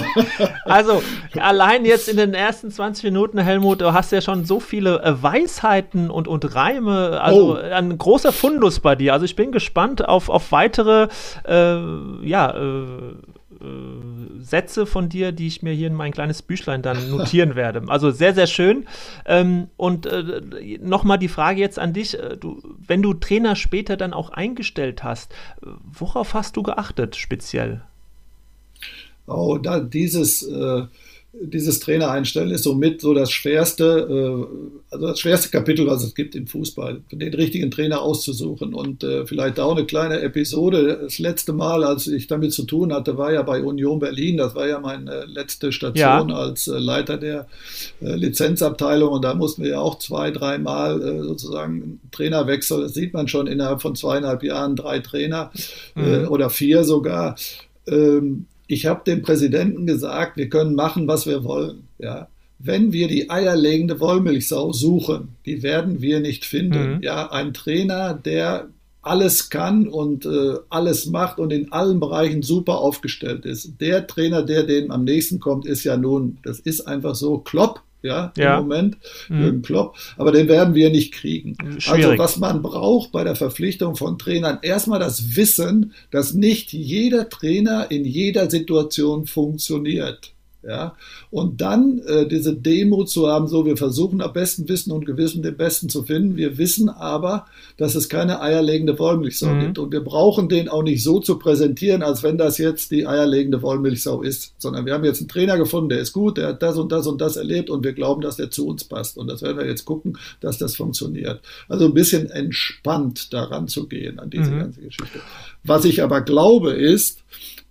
[0.64, 1.02] also
[1.38, 5.22] allein jetzt in den ersten 20 Minuten, Helmut, du hast ja schon so viele äh,
[5.22, 7.20] Weisheiten und, und Reime.
[7.20, 7.58] Also oh.
[7.58, 9.14] ein großer Fundus bei dir.
[9.14, 11.08] Also ich bin gespannt auf, auf weitere,
[11.46, 13.14] äh, ja, äh,
[13.60, 17.82] äh, Sätze von dir, die ich mir hier in mein kleines Büchlein dann notieren werde.
[17.90, 18.86] Also sehr, sehr schön.
[19.26, 22.18] Ähm, und äh, nochmal die Frage jetzt an dich.
[22.18, 27.82] Äh, du, wenn du Trainer später dann auch eingestellt hast, worauf hast du geachtet speziell?
[29.26, 30.86] Oh, da dieses äh,
[31.32, 36.16] dieses Trainer einstellen ist somit so das schwerste, äh, also das schwerste Kapitel, was es
[36.16, 38.74] gibt im Fußball, den richtigen Trainer auszusuchen.
[38.74, 40.98] Und äh, vielleicht auch eine kleine Episode.
[41.02, 44.38] Das letzte Mal, als ich damit zu tun hatte, war ja bei Union Berlin.
[44.38, 46.36] Das war ja meine letzte Station ja.
[46.36, 47.46] als äh, Leiter der
[48.00, 49.12] Lizenzabteilung.
[49.12, 52.82] Und da mussten wir ja auch zwei, dreimal sozusagen Trainerwechsel.
[52.82, 55.52] Das sieht man schon innerhalb von zweieinhalb Jahren drei Trainer
[55.94, 56.28] mhm.
[56.28, 57.36] oder vier sogar.
[58.70, 61.88] Ich habe dem Präsidenten gesagt, wir können machen, was wir wollen.
[61.98, 62.28] Ja.
[62.60, 66.94] Wenn wir die eierlegende Wollmilchsau suchen, die werden wir nicht finden.
[66.94, 67.02] Mhm.
[67.02, 68.68] Ja, ein Trainer, der
[69.02, 73.80] alles kann und äh, alles macht und in allen Bereichen super aufgestellt ist.
[73.80, 77.82] Der Trainer, der dem am nächsten kommt, ist ja nun, das ist einfach so, Klopp
[78.02, 78.58] ja, ja.
[78.58, 78.96] im Moment,
[79.28, 79.42] mhm.
[79.42, 81.56] Jürgen Klopp, aber den werden wir nicht kriegen.
[81.58, 82.04] Also, Schwierig.
[82.06, 87.28] Also was man braucht bei der Verpflichtung von Trainern, erstmal das Wissen, dass nicht jeder
[87.28, 90.32] Trainer in jeder Situation funktioniert.
[90.62, 90.94] Ja?
[91.30, 95.42] Und dann äh, diese Demo zu haben, so wir versuchen nach bestem Wissen und Gewissen
[95.42, 96.36] den Besten zu finden.
[96.36, 97.46] Wir wissen aber,
[97.76, 99.60] dass es keine eierlegende Wollmilchsau mhm.
[99.60, 99.78] gibt.
[99.78, 103.62] Und wir brauchen den auch nicht so zu präsentieren, als wenn das jetzt die eierlegende
[103.62, 106.76] Wollmilchsau ist, sondern wir haben jetzt einen Trainer gefunden, der ist gut, der hat das
[106.76, 109.16] und das und das erlebt und wir glauben, dass der zu uns passt.
[109.16, 111.40] Und das werden wir jetzt gucken, dass das funktioniert.
[111.68, 114.58] Also ein bisschen entspannt daran zu gehen an diese mhm.
[114.58, 115.20] ganze Geschichte.
[115.64, 117.20] Was ich aber glaube ist,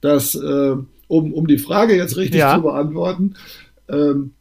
[0.02, 0.75] dass äh,
[1.09, 2.55] um, um die Frage jetzt richtig ja.
[2.55, 3.33] zu beantworten,
[3.89, 4.31] ähm,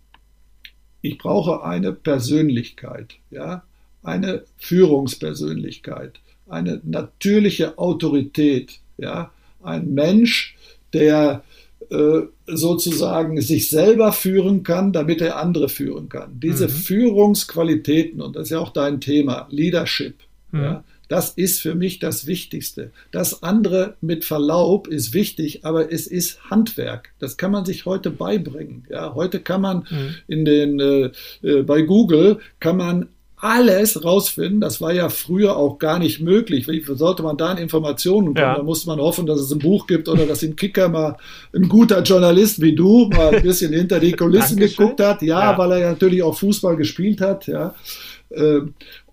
[1.00, 3.64] ich brauche eine Persönlichkeit, ja,
[4.02, 10.56] eine Führungspersönlichkeit, eine natürliche Autorität, ja, ein Mensch,
[10.92, 11.42] der
[11.90, 16.38] äh, sozusagen sich selber führen kann, damit er andere führen kann.
[16.40, 16.72] Diese mhm.
[16.72, 20.16] Führungsqualitäten, und das ist ja auch dein Thema, Leadership,
[20.52, 20.62] mhm.
[20.62, 22.90] ja, das ist für mich das Wichtigste.
[23.10, 27.12] Das andere mit Verlaub ist wichtig, aber es ist Handwerk.
[27.18, 28.84] Das kann man sich heute beibringen.
[28.90, 30.14] Ja, heute kann man mhm.
[30.26, 31.10] in den äh,
[31.42, 33.08] äh, bei Google kann man
[33.40, 34.60] alles rausfinden.
[34.60, 36.66] Das war ja früher auch gar nicht möglich.
[36.68, 38.36] Wie sollte man da an Informationen kommen?
[38.36, 38.56] Ja.
[38.56, 41.16] Da musste man hoffen, dass es ein Buch gibt oder dass im Kicker mal
[41.54, 45.22] ein guter Journalist wie du mal ein bisschen hinter die Kulissen geguckt hat.
[45.22, 47.46] Ja, ja, weil er ja natürlich auch Fußball gespielt hat.
[47.46, 47.74] Ja.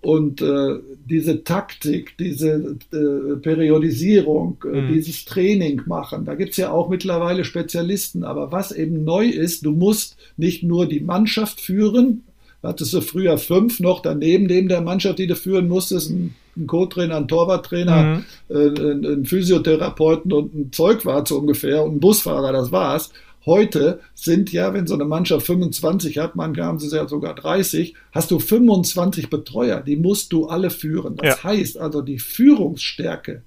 [0.06, 4.94] Und äh, diese Taktik, diese äh, Periodisierung, äh, mhm.
[4.94, 8.22] dieses Training machen, da gibt es ja auch mittlerweile Spezialisten.
[8.22, 12.22] Aber was eben neu ist, du musst nicht nur die Mannschaft führen,
[12.62, 16.68] hattest du früher fünf noch daneben, neben der Mannschaft, die du führen musstest, ein, ein
[16.68, 18.24] Co-Trainer, ein Torwarttrainer, mhm.
[18.48, 23.10] äh, ein, ein Physiotherapeuten und ein Zeugwart so ungefähr und ein Busfahrer, das war's.
[23.46, 27.94] Heute sind ja, wenn so eine Mannschaft 25 hat, manche haben sie ja sogar 30,
[28.10, 31.16] hast du 25 Betreuer, die musst du alle führen.
[31.16, 31.44] Das ja.
[31.44, 33.42] heißt also, die Führungsstärke,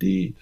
[0.00, 0.34] die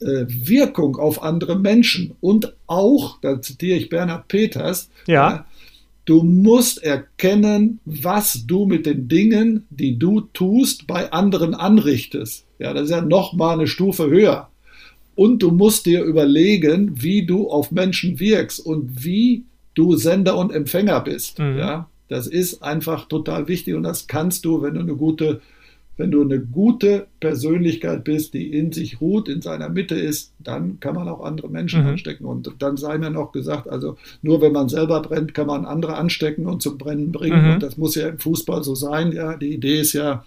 [0.00, 5.36] äh, Wirkung auf andere Menschen und auch, da zitiere ich Bernhard Peters, ja.
[5.36, 5.38] Äh,
[6.04, 12.44] du musst erkennen, was du mit den Dingen, die du tust, bei anderen anrichtest.
[12.58, 14.49] Ja, das ist ja noch mal eine Stufe höher.
[15.20, 20.50] Und du musst dir überlegen, wie du auf Menschen wirkst und wie du Sender und
[20.50, 21.38] Empfänger bist.
[21.38, 21.58] Mhm.
[21.58, 25.42] Ja, das ist einfach total wichtig und das kannst du, wenn du eine gute
[25.98, 30.80] wenn du eine gute Persönlichkeit bist, die in sich ruht, in seiner Mitte ist, dann
[30.80, 31.88] kann man auch andere Menschen mhm.
[31.88, 32.24] anstecken.
[32.24, 35.96] Und dann sei mir noch gesagt, also nur wenn man selber brennt, kann man andere
[35.96, 37.44] anstecken und zum Brennen bringen.
[37.44, 37.52] Mhm.
[37.52, 39.12] Und das muss ja im Fußball so sein.
[39.12, 40.24] Ja, die Idee ist ja,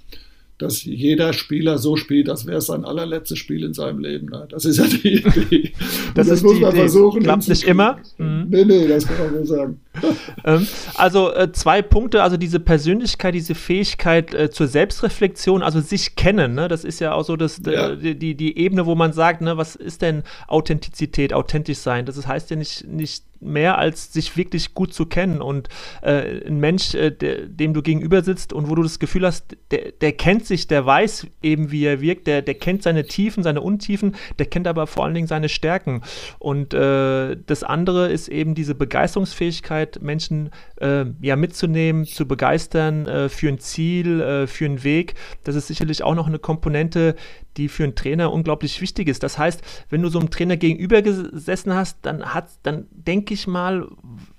[0.60, 4.32] dass jeder Spieler so spielt, als wäre es sein allerletztes Spiel in seinem Leben.
[4.50, 5.74] Das ist ja die Idee.
[6.16, 6.82] Das, das muss man Idee.
[6.82, 7.24] versuchen.
[7.24, 7.98] Klappt nicht immer?
[8.18, 8.46] Mhm.
[8.50, 9.80] Nee, nee, das kann man nur sagen.
[10.46, 16.16] Ähm, also äh, zwei Punkte, also diese Persönlichkeit, diese Fähigkeit äh, zur Selbstreflexion, also sich
[16.16, 16.68] kennen, ne?
[16.68, 17.96] das ist ja auch so das, ja.
[17.96, 22.06] die, die, die Ebene, wo man sagt, ne, was ist denn Authentizität, authentisch sein?
[22.06, 25.42] Das heißt ja nicht, nicht mehr als sich wirklich gut zu kennen.
[25.42, 25.70] Und
[26.02, 29.58] äh, ein Mensch, äh, der, dem du gegenüber sitzt und wo du das Gefühl hast,
[29.72, 33.44] der, der kennt sich, der weiß eben, wie er wirkt, der, der kennt seine Tiefen,
[33.44, 36.02] seine Untiefen, der kennt aber vor allen Dingen seine Stärken.
[36.40, 43.30] Und äh, das andere ist eben diese Begeisterungsfähigkeit, Menschen äh, ja mitzunehmen, zu begeistern äh,
[43.30, 45.16] für ein Ziel, äh, für einen Weg.
[45.44, 47.16] Das ist sicherlich auch noch eine Komponente,
[47.58, 49.24] die für einen Trainer unglaublich wichtig ist.
[49.24, 53.48] Das heißt, wenn du so einem Trainer gegenüber gesessen hast, dann hat, dann denke ich
[53.48, 53.88] mal,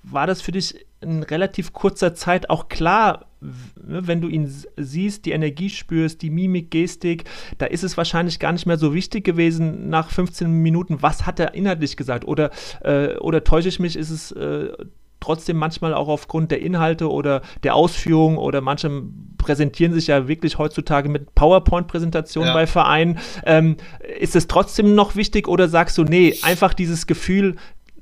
[0.03, 3.27] war das für dich in relativ kurzer Zeit auch klar,
[3.75, 7.25] wenn du ihn siehst, die Energie spürst, die Mimik, Gestik,
[7.57, 11.39] da ist es wahrscheinlich gar nicht mehr so wichtig gewesen nach 15 Minuten, was hat
[11.39, 12.49] er inhaltlich gesagt oder,
[12.81, 14.71] äh, oder täusche ich mich, ist es äh,
[15.19, 19.03] trotzdem manchmal auch aufgrund der Inhalte oder der Ausführung oder manche
[19.37, 22.53] präsentieren sich ja wirklich heutzutage mit PowerPoint-Präsentationen ja.
[22.53, 23.19] bei Vereinen.
[23.43, 23.77] Ähm,
[24.19, 27.55] ist es trotzdem noch wichtig oder sagst du, nee, einfach dieses Gefühl,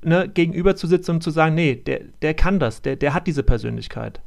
[0.05, 3.27] ne, gegenüber zu sitzen und zu sagen, nee, der, der kann das, der, der hat
[3.27, 4.19] diese Persönlichkeit?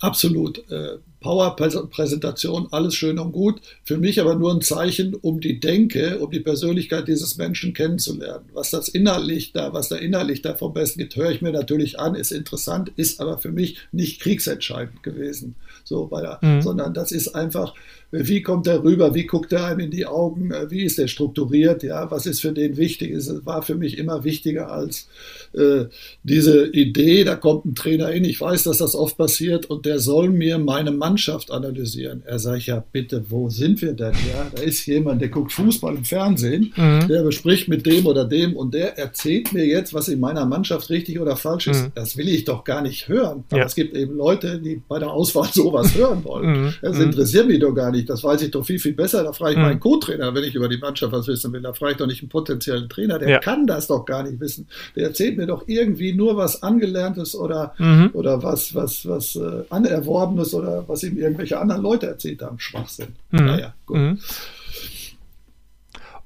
[0.00, 0.70] Absolut.
[0.70, 3.62] Äh, Power-Präsentation, alles schön und gut.
[3.82, 8.44] Für mich aber nur ein Zeichen, um die Denke, um die Persönlichkeit dieses Menschen kennenzulernen.
[8.52, 11.98] Was das inhaltlich da, was da inhaltlich da vom Besten gibt, höre ich mir natürlich
[11.98, 15.56] an, ist interessant, ist aber für mich nicht kriegsentscheidend gewesen.
[15.84, 16.60] So, der, mhm.
[16.60, 17.74] sondern das ist einfach,
[18.14, 21.82] wie kommt er rüber, wie guckt er einem in die Augen, wie ist er strukturiert,
[21.82, 23.12] ja, was ist für den wichtig?
[23.12, 25.08] Es war für mich immer wichtiger als
[25.52, 25.86] äh,
[26.22, 29.98] diese Idee, da kommt ein Trainer hin, ich weiß, dass das oft passiert und der
[29.98, 32.22] soll mir meine Mannschaft analysieren.
[32.24, 34.14] Er sagt, ja bitte, wo sind wir denn?
[34.32, 37.08] Ja, da ist jemand, der guckt Fußball im Fernsehen, mhm.
[37.08, 40.90] der bespricht mit dem oder dem und der erzählt mir jetzt, was in meiner Mannschaft
[40.90, 41.82] richtig oder falsch ist.
[41.82, 41.92] Mhm.
[41.94, 43.44] Das will ich doch gar nicht hören.
[43.50, 43.66] Aber ja.
[43.66, 46.64] es gibt eben Leute, die bei der Auswahl sowas hören wollen.
[46.64, 46.74] Mhm.
[46.82, 48.03] Das interessiert mich doch gar nicht.
[48.04, 49.24] Das weiß ich doch viel, viel besser.
[49.24, 49.64] Da frage ich mhm.
[49.64, 51.62] meinen Co-Trainer, wenn ich über die Mannschaft was wissen will.
[51.62, 53.18] Da frage ich doch nicht einen potenziellen Trainer.
[53.18, 53.38] Der ja.
[53.38, 54.68] kann das doch gar nicht wissen.
[54.96, 58.10] Der erzählt mir doch irgendwie nur was Angelerntes oder, mhm.
[58.12, 62.58] oder was, was, was äh, Anerworbenes oder was ihm irgendwelche anderen Leute erzählt haben.
[62.58, 63.14] Schwachsinn.
[63.30, 63.44] Mhm.
[63.44, 63.96] Naja, gut.
[63.96, 64.18] Mhm.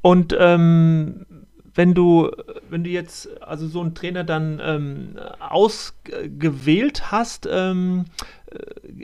[0.01, 1.27] Und ähm,
[1.79, 2.31] wenn du,
[2.71, 8.38] wenn du jetzt also so einen Trainer dann ähm, ausgewählt hast, ähm, äh,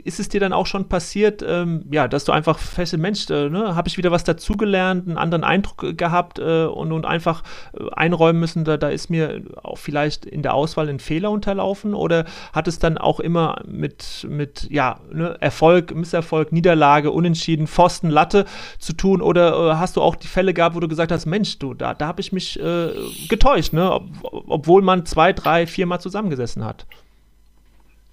[0.03, 3.49] ist es dir dann auch schon passiert, ähm, ja, dass du einfach feste Mensch, äh,
[3.49, 7.83] ne, habe ich wieder was dazugelernt, einen anderen Eindruck gehabt äh, und, und einfach äh,
[7.95, 12.25] einräumen müssen, da, da ist mir auch vielleicht in der Auswahl ein Fehler unterlaufen oder
[12.53, 18.45] hat es dann auch immer mit, mit ja, ne, Erfolg, Misserfolg, Niederlage, Unentschieden, Pfosten, Latte
[18.79, 21.59] zu tun oder äh, hast du auch die Fälle gehabt, wo du gesagt hast, Mensch,
[21.59, 22.89] du, da, da habe ich mich äh,
[23.29, 24.05] getäuscht, ne, Ob,
[24.47, 26.85] obwohl man zwei, drei, viermal zusammengesessen hat?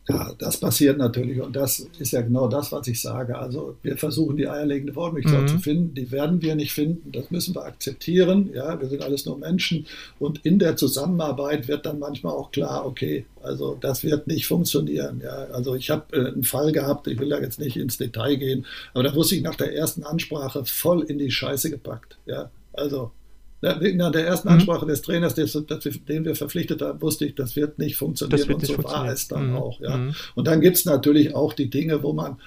[0.08, 3.38] Ja, das passiert natürlich und das ist ja genau das, was ich sage.
[3.38, 5.48] Also wir versuchen die eierlegende Wollmilchsau mhm.
[5.48, 8.50] zu finden, die werden wir nicht finden, das müssen wir akzeptieren.
[8.52, 9.86] Ja, wir sind alles nur Menschen
[10.18, 15.20] und in der Zusammenarbeit wird dann manchmal auch klar, okay, also das wird nicht funktionieren.
[15.22, 18.36] Ja, also ich habe äh, einen Fall gehabt, ich will da jetzt nicht ins Detail
[18.36, 22.18] gehen, aber da wusste ich nach der ersten Ansprache voll in die Scheiße gepackt.
[22.26, 23.12] Ja, also
[23.62, 24.54] nach der ersten mhm.
[24.54, 24.88] Ansprache mhm.
[24.88, 28.48] des Trainers, den wir verpflichtet haben, wusste ich, das wird nicht funktionieren.
[28.48, 29.56] Wird und so war es dann mhm.
[29.56, 29.80] auch.
[29.80, 29.96] Ja.
[29.96, 30.14] Mhm.
[30.34, 32.38] Und dann gibt es natürlich auch die Dinge, wo man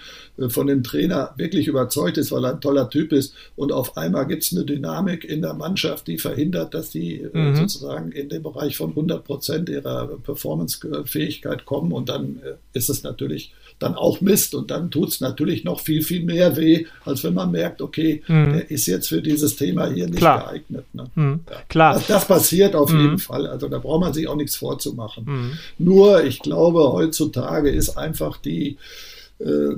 [0.50, 3.34] von dem Trainer wirklich überzeugt ist, weil er ein toller Typ ist.
[3.56, 7.38] Und auf einmal gibt es eine Dynamik in der Mannschaft, die verhindert, dass die äh,
[7.38, 7.56] mhm.
[7.56, 11.92] sozusagen in den Bereich von 100 Prozent ihrer Performance-Fähigkeit kommen.
[11.92, 14.56] Und dann äh, ist es natürlich dann auch Mist.
[14.56, 18.22] Und dann tut es natürlich noch viel, viel mehr weh, als wenn man merkt, okay,
[18.28, 18.54] mhm.
[18.54, 20.46] der ist jetzt für dieses Thema hier nicht Klar.
[20.46, 20.86] geeignet.
[20.94, 21.06] Ne?
[21.16, 21.40] Mhm.
[21.50, 21.58] Ja.
[21.70, 21.94] Klar.
[21.96, 23.02] Das, das, passiert auf mhm.
[23.02, 23.48] jeden Fall.
[23.48, 25.26] Also da braucht man sich auch nichts vorzumachen.
[25.26, 25.52] Mhm.
[25.78, 28.76] Nur, ich glaube, heutzutage ist einfach die, äh,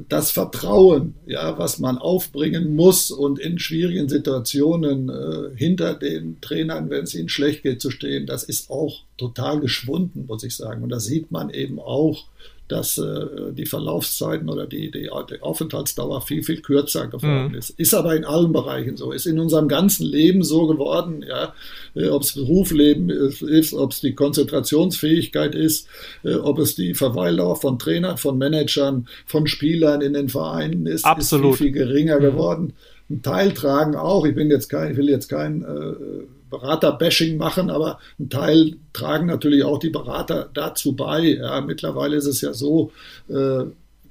[0.08, 6.92] das Vertrauen, ja, was man aufbringen muss und in schwierigen Situationen äh, hinter den Trainern,
[6.92, 10.84] wenn es ihnen schlecht geht, zu stehen, das ist auch total geschwunden, muss ich sagen.
[10.84, 12.26] Und das sieht man eben auch
[12.68, 17.56] dass äh, die Verlaufszeiten oder die, die, die, Aufenthaltsdauer viel, viel kürzer geworden mhm.
[17.56, 17.70] ist.
[17.72, 21.54] Ist aber in allen Bereichen so, ist in unserem ganzen Leben so geworden, ja,
[21.96, 25.88] äh, ob es Berufsleben ist, ist ob es die Konzentrationsfähigkeit ist,
[26.24, 31.06] äh, ob es die Verweildauer von Trainern, von Managern, von Spielern in den Vereinen ist,
[31.06, 31.54] Absolut.
[31.54, 32.24] ist viel, viel geringer mhm.
[32.24, 32.74] geworden.
[33.10, 37.70] Ein Teil tragen auch, ich bin jetzt kein, ich will jetzt kein äh, Berater-Bashing machen,
[37.70, 41.36] aber ein Teil tragen natürlich auch die Berater dazu bei.
[41.36, 42.92] Ja, mittlerweile ist es ja so,
[43.30, 43.66] äh,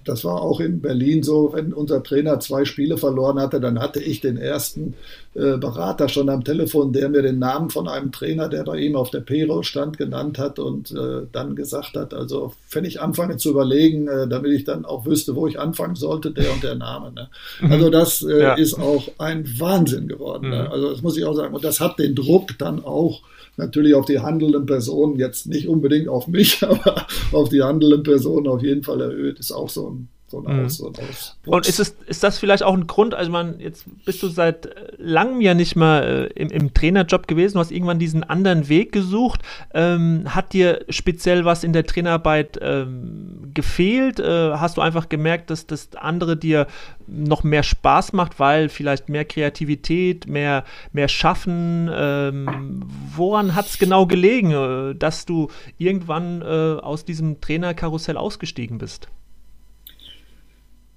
[0.04, 4.00] das war auch in Berlin so, wenn unser Trainer zwei Spiele verloren hatte, dann hatte
[4.00, 4.94] ich den ersten
[5.36, 9.10] Berater schon am Telefon, der mir den Namen von einem Trainer, der bei ihm auf
[9.10, 13.50] der Payroll stand, genannt hat und äh, dann gesagt hat, also wenn ich anfange zu
[13.50, 17.12] überlegen, äh, damit ich dann auch wüsste, wo ich anfangen sollte, der und der Name.
[17.12, 17.28] Ne?
[17.60, 17.72] Mhm.
[17.72, 18.54] Also das äh, ja.
[18.54, 20.48] ist auch ein Wahnsinn geworden.
[20.48, 20.56] Ne?
[20.56, 20.62] Mhm.
[20.62, 20.70] Ne?
[20.70, 21.54] Also das muss ich auch sagen.
[21.54, 23.22] Und das hat den Druck dann auch
[23.56, 28.46] natürlich auf die handelnden Personen, jetzt nicht unbedingt auf mich, aber auf die handelnden Personen
[28.46, 30.64] auf jeden Fall erhöht, ist auch so ein so ein mhm.
[30.64, 31.38] Aus, so Aus.
[31.46, 34.68] Und ist, es, ist das vielleicht auch ein Grund, also man, jetzt bist du seit
[34.98, 38.90] langem ja nicht mehr äh, im, im, Trainerjob gewesen, du hast irgendwann diesen anderen Weg
[38.90, 39.42] gesucht.
[39.72, 44.18] Ähm, hat dir speziell was in der Trainerarbeit ähm, gefehlt?
[44.18, 46.66] Äh, hast du einfach gemerkt, dass das andere dir
[47.06, 51.88] noch mehr Spaß macht, weil vielleicht mehr Kreativität, mehr, mehr Schaffen?
[51.92, 52.82] Ähm,
[53.14, 59.08] woran hat es genau gelegen, äh, dass du irgendwann äh, aus diesem Trainerkarussell ausgestiegen bist?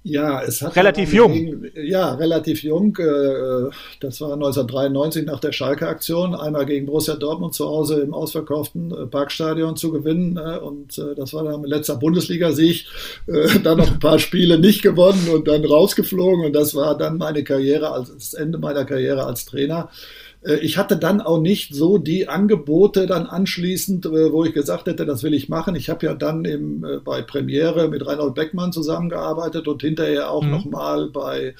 [0.02, 1.66] Ja, es hat relativ jung.
[1.74, 2.96] Ja, relativ jung.
[2.96, 8.92] Äh, das war 1993 nach der Schalke-Aktion, einmal gegen Borussia Dortmund zu Hause im ausverkauften
[8.92, 10.38] äh, Parkstadion zu gewinnen.
[10.38, 12.86] Äh, und das war dann letzter Bundesliga-Sieg.
[13.62, 16.46] Dann noch ein paar Spiele nicht gewonnen und dann rausgeflogen.
[16.46, 19.90] Und das war dann meine Karriere, als das Ende meiner Karriere als Trainer.
[20.42, 24.86] Äh, ich hatte dann auch nicht so die Angebote dann anschließend, äh, wo ich gesagt
[24.86, 25.74] hätte, das will ich machen.
[25.74, 30.42] Ich habe ja dann im, äh, bei Premiere mit Reinhold Beckmann zusammengearbeitet und hinterher auch
[30.42, 30.50] mhm.
[30.50, 31.54] nochmal bei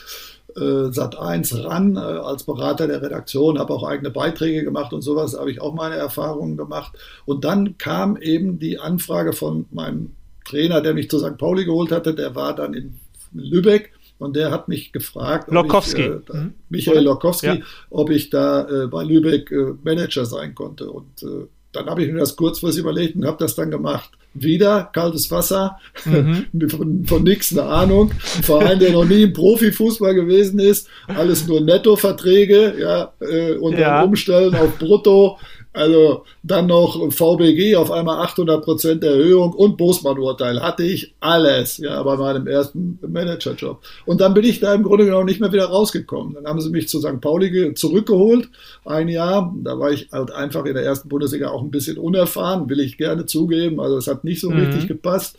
[0.52, 5.52] Sat 1 ran als Berater der Redaktion, habe auch eigene Beiträge gemacht und sowas, habe
[5.52, 6.92] ich auch meine Erfahrungen gemacht.
[7.24, 10.10] Und dann kam eben die Anfrage von meinem
[10.44, 11.38] Trainer, der mich zu St.
[11.38, 12.98] Pauli geholt hatte, der war dann in
[13.32, 16.02] Lübeck und der hat mich gefragt, Lokowski.
[16.02, 16.54] Ich, äh, mhm.
[16.68, 17.56] Michael Lokowski, ja.
[17.88, 20.90] ob ich da äh, bei Lübeck äh, Manager sein konnte.
[20.90, 21.24] Und
[21.72, 24.10] dann habe ich mir das kurzfristig überlegt und habe das dann gemacht.
[24.34, 26.46] Wieder kaltes Wasser, mhm.
[26.68, 28.12] von, von nichts eine Ahnung.
[28.36, 33.12] Ein Verein, der noch nie im Profifußball gewesen ist, alles nur Nettoverträge, ja,
[33.58, 34.00] und ja.
[34.00, 35.38] dann umstellen auf Brutto.
[35.72, 42.02] Also dann noch VBG auf einmal 800 Prozent Erhöhung und Bosmann-Urteil hatte ich alles, ja,
[42.02, 43.80] bei meinem ersten Managerjob.
[44.04, 46.34] Und dann bin ich da im Grunde genommen nicht mehr wieder rausgekommen.
[46.34, 47.20] Dann haben sie mich zu St.
[47.20, 48.48] Pauli zurückgeholt,
[48.84, 49.54] ein Jahr.
[49.62, 52.98] Da war ich halt einfach in der ersten Bundesliga auch ein bisschen unerfahren, will ich
[52.98, 53.78] gerne zugeben.
[53.78, 54.58] Also es hat nicht so mhm.
[54.58, 55.38] richtig gepasst.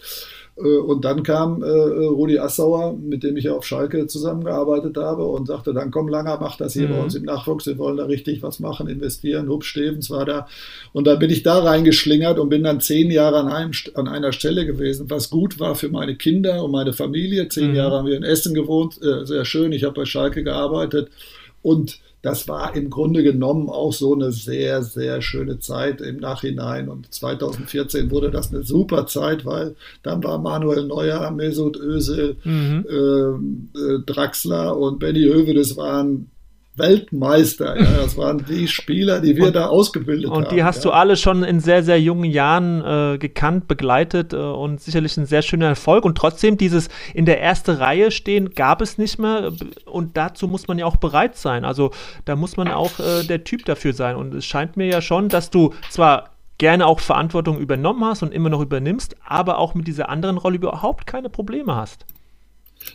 [0.63, 5.26] Äh, und dann kam äh, Rudi Assauer, mit dem ich ja auf Schalke zusammengearbeitet habe,
[5.26, 6.93] und sagte, dann komm Langer, mach das hier mhm.
[6.93, 9.50] bei uns im Nachwuchs, wir wollen da richtig was machen, investieren.
[9.50, 10.47] Hub Stevens war da.
[10.93, 14.32] Und dann bin ich da reingeschlingert und bin dann zehn Jahre an, einem, an einer
[14.32, 17.47] Stelle gewesen, was gut war für meine Kinder und meine Familie.
[17.50, 17.76] Zehn mhm.
[17.76, 19.71] Jahre haben wir in Essen gewohnt, äh, sehr schön.
[19.71, 21.10] Ich habe bei Schalke gearbeitet
[21.62, 26.88] und das war im Grunde genommen auch so eine sehr, sehr schöne Zeit im Nachhinein.
[26.88, 32.86] Und 2014 wurde das eine super Zeit, weil dann war Manuel Neuer, Mesut Özil, mhm.
[32.89, 36.30] Ähm, äh, Draxler und Benny Höwe, das waren
[36.81, 37.79] Weltmeister.
[37.79, 40.43] Ja, das waren die Spieler, die wir und, da ausgebildet haben.
[40.43, 40.89] Und die hast ja.
[40.89, 45.25] du alle schon in sehr, sehr jungen Jahren äh, gekannt, begleitet äh, und sicherlich ein
[45.25, 46.05] sehr schöner Erfolg.
[46.05, 49.51] Und trotzdem, dieses in der ersten Reihe stehen, gab es nicht mehr.
[49.85, 51.65] Und dazu muss man ja auch bereit sein.
[51.65, 51.91] Also
[52.25, 54.15] da muss man auch äh, der Typ dafür sein.
[54.15, 58.31] Und es scheint mir ja schon, dass du zwar gerne auch Verantwortung übernommen hast und
[58.33, 62.05] immer noch übernimmst, aber auch mit dieser anderen Rolle überhaupt keine Probleme hast.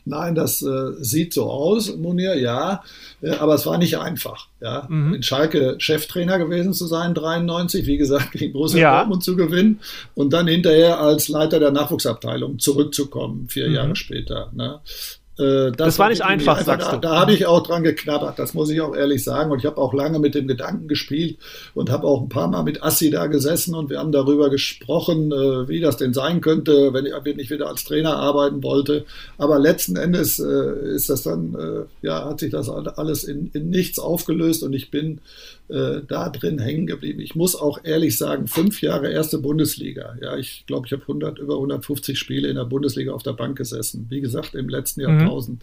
[0.05, 2.83] Nein, das äh, sieht so aus, Munir, ja,
[3.22, 4.49] äh, aber es war nicht einfach.
[4.61, 4.87] Ja.
[4.88, 5.14] Mhm.
[5.14, 8.96] In Schalke Cheftrainer gewesen zu sein, 93, wie gesagt, gegen Borussia ja.
[8.99, 9.81] Dortmund zu gewinnen
[10.14, 13.75] und dann hinterher als Leiter der Nachwuchsabteilung zurückzukommen, vier mhm.
[13.75, 14.51] Jahre später.
[14.55, 14.81] Ne.
[15.38, 17.01] Äh, das, das, war nicht einfach, einfach, sagst da, du.
[17.01, 19.51] Da, habe ich auch dran geknabbert, das muss ich auch ehrlich sagen.
[19.51, 21.37] Und ich habe auch lange mit dem Gedanken gespielt
[21.75, 25.33] und habe auch ein paar Mal mit Assi da gesessen und wir haben darüber gesprochen,
[25.33, 29.05] äh, wie das denn sein könnte, wenn ich nicht wieder als Trainer arbeiten wollte.
[29.37, 31.57] Aber letzten Endes äh, ist das dann,
[32.03, 35.20] ja, hat sich das alles in, in nichts aufgelöst und ich bin
[35.69, 37.21] äh, da drin hängen geblieben.
[37.21, 40.17] Ich muss auch ehrlich sagen, fünf Jahre erste Bundesliga.
[40.21, 43.59] Ja, ich glaube, ich habe 100, über 150 Spiele in der Bundesliga auf der Bank
[43.59, 44.07] gesessen.
[44.09, 45.21] Wie gesagt, im letzten mhm.
[45.21, 45.63] Jahrtausend.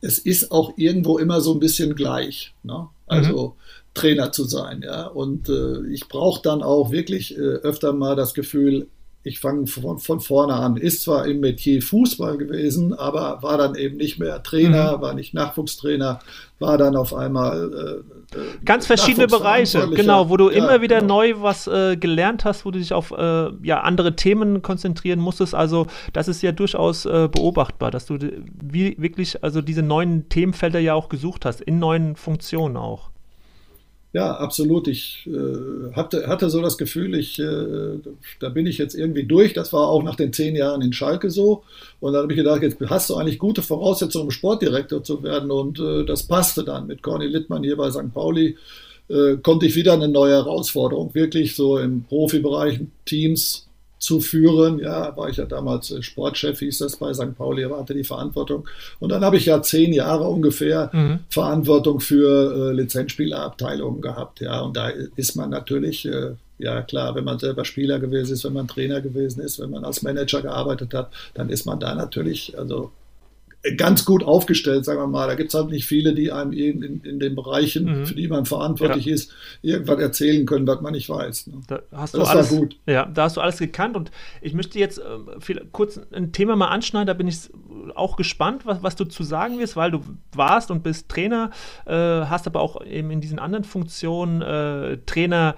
[0.00, 2.54] Es ist auch irgendwo immer so ein bisschen gleich.
[2.62, 2.88] Ne?
[3.06, 3.52] Also mhm.
[3.94, 4.82] Trainer zu sein.
[4.84, 8.88] Ja, und äh, ich brauche dann auch wirklich äh, öfter mal das Gefühl,
[9.24, 10.76] ich fange von, von, vorne an.
[10.76, 15.02] Ist zwar im Metier Fußball gewesen, aber war dann eben nicht mehr Trainer, mhm.
[15.02, 16.18] war nicht Nachwuchstrainer,
[16.58, 18.02] war dann auf einmal.
[18.34, 21.18] Äh, äh Ganz verschiedene Bereiche, genau, wo du ja, immer wieder genau.
[21.18, 25.54] neu was äh, gelernt hast, wo du dich auf äh, ja, andere Themen konzentrieren musstest.
[25.54, 28.18] Also, das ist ja durchaus äh, beobachtbar, dass du
[28.60, 33.11] wie, wirklich also diese neuen Themenfelder ja auch gesucht hast, in neuen Funktionen auch.
[34.12, 34.88] Ja, absolut.
[34.88, 37.98] Ich äh, hatte, hatte so das Gefühl, ich, äh,
[38.40, 39.54] da bin ich jetzt irgendwie durch.
[39.54, 41.64] Das war auch nach den zehn Jahren in Schalke so.
[42.00, 45.50] Und dann habe ich gedacht, jetzt hast du eigentlich gute Voraussetzungen, um Sportdirektor zu werden.
[45.50, 46.86] Und äh, das passte dann.
[46.86, 48.12] Mit Corny Littmann hier bei St.
[48.12, 48.58] Pauli
[49.08, 51.14] äh, konnte ich wieder eine neue Herausforderung.
[51.14, 53.66] Wirklich so im Profibereich Teams
[54.02, 54.80] zu führen.
[54.80, 57.36] Ja, war ich ja damals äh, Sportchef, hieß das bei St.
[57.36, 58.68] Pauli, er hatte die Verantwortung.
[58.98, 61.20] Und dann habe ich ja zehn Jahre ungefähr mhm.
[61.30, 64.40] Verantwortung für äh, Lizenzspielerabteilungen gehabt.
[64.40, 68.44] Ja, und da ist man natürlich, äh, ja klar, wenn man selber Spieler gewesen ist,
[68.44, 71.94] wenn man Trainer gewesen ist, wenn man als Manager gearbeitet hat, dann ist man da
[71.94, 72.90] natürlich, also
[73.76, 75.28] ganz gut aufgestellt, sagen wir mal.
[75.28, 78.06] Da gibt es halt nicht viele, die einem in, in, in den Bereichen, mhm.
[78.06, 79.14] für die man verantwortlich ja.
[79.14, 79.32] ist,
[79.62, 81.46] irgendwas erzählen können, was man nicht weiß.
[81.46, 81.60] Ne?
[81.68, 82.76] Da hast das du alles, gut.
[82.86, 84.10] Ja, da hast du alles gekannt und
[84.40, 87.50] ich möchte jetzt äh, viel, kurz ein Thema mal anschneiden, da bin ich
[87.94, 90.00] auch gespannt, was, was du zu sagen wirst, weil du
[90.34, 91.50] warst und bist Trainer,
[91.86, 95.54] äh, hast aber auch eben in diesen anderen Funktionen äh, Trainer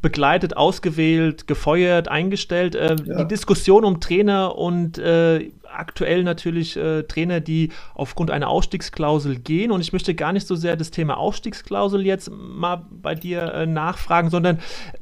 [0.00, 2.74] begleitet, ausgewählt, gefeuert, eingestellt.
[2.74, 3.22] Äh, ja.
[3.22, 9.70] Die Diskussion um Trainer und äh, aktuell natürlich äh, Trainer, die aufgrund einer Ausstiegsklausel gehen.
[9.70, 13.66] Und ich möchte gar nicht so sehr das Thema Ausstiegsklausel jetzt mal bei dir äh,
[13.66, 14.58] nachfragen, sondern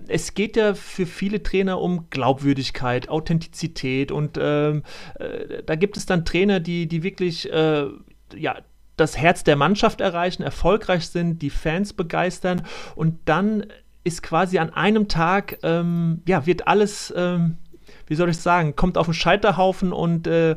[0.08, 4.12] es geht ja für viele Trainer um Glaubwürdigkeit, Authentizität.
[4.12, 4.82] Und ähm,
[5.18, 7.86] äh, da gibt es dann Trainer, die, die wirklich äh,
[8.34, 8.56] ja,
[8.96, 12.62] das Herz der Mannschaft erreichen, erfolgreich sind, die Fans begeistern
[12.94, 13.66] und dann
[14.04, 17.58] ist quasi an einem Tag, ähm, ja, wird alles ähm,
[18.06, 20.56] wie soll ich sagen, kommt auf den Scheiterhaufen und äh,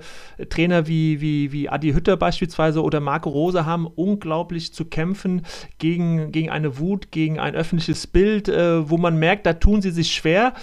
[0.50, 5.46] Trainer wie, wie, wie Adi Hütter beispielsweise oder Marco Rose haben unglaublich zu kämpfen
[5.78, 9.92] gegen, gegen eine Wut, gegen ein öffentliches Bild, äh, wo man merkt, da tun sie
[9.92, 10.54] sich schwer.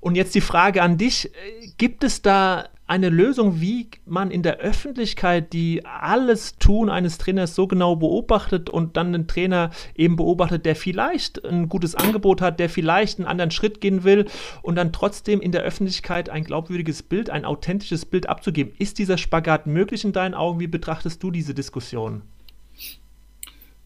[0.00, 1.30] Und jetzt die Frage an dich,
[1.78, 7.54] gibt es da eine Lösung, wie man in der Öffentlichkeit die alles Tun eines Trainers
[7.54, 12.60] so genau beobachtet und dann einen Trainer eben beobachtet, der vielleicht ein gutes Angebot hat,
[12.60, 14.26] der vielleicht einen anderen Schritt gehen will
[14.62, 18.72] und dann trotzdem in der Öffentlichkeit ein glaubwürdiges Bild, ein authentisches Bild abzugeben.
[18.78, 20.60] Ist dieser Spagat möglich in deinen Augen?
[20.60, 22.22] Wie betrachtest du diese Diskussion?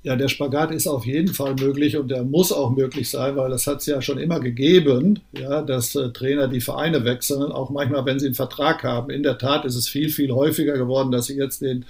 [0.02, 3.50] Ja, der Spagat ist auf jeden Fall möglich und der muss auch möglich sein, weil
[3.50, 7.68] das hat es ja schon immer gegeben, ja, dass äh, Trainer die Vereine wechseln, auch
[7.68, 9.10] manchmal, wenn sie einen Vertrag haben.
[9.10, 11.84] In der Tat ist es viel, viel häufiger geworden, dass sie jetzt den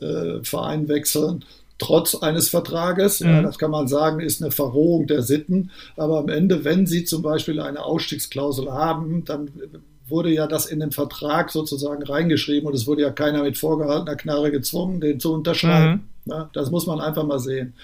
[0.00, 1.44] äh, Verein wechseln,
[1.78, 3.20] trotz eines Vertrages.
[3.20, 3.28] Mhm.
[3.28, 5.70] Ja, das kann man sagen, ist eine Verrohung der Sitten.
[5.96, 9.50] Aber am Ende, wenn sie zum Beispiel eine Ausstiegsklausel haben, dann
[10.08, 14.16] wurde ja das in den Vertrag sozusagen reingeschrieben und es wurde ja keiner mit vorgehaltener
[14.16, 15.92] Knarre gezwungen, den zu unterschreiben.
[15.92, 16.11] Mhm.
[16.24, 17.74] Ja, das muss man einfach mal sehen.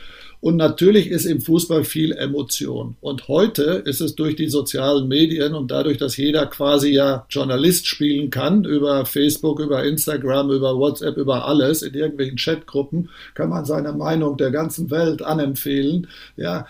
[0.41, 2.97] Und natürlich ist im Fußball viel Emotion.
[3.01, 7.89] Und heute ist es durch die sozialen Medien und dadurch, dass jeder quasi ja Journalist
[7.89, 13.65] spielen kann, über Facebook, über Instagram, über WhatsApp, über alles, in irgendwelchen Chatgruppen, kann man
[13.65, 16.07] seine Meinung der ganzen Welt anempfehlen.
[16.37, 16.67] Ja,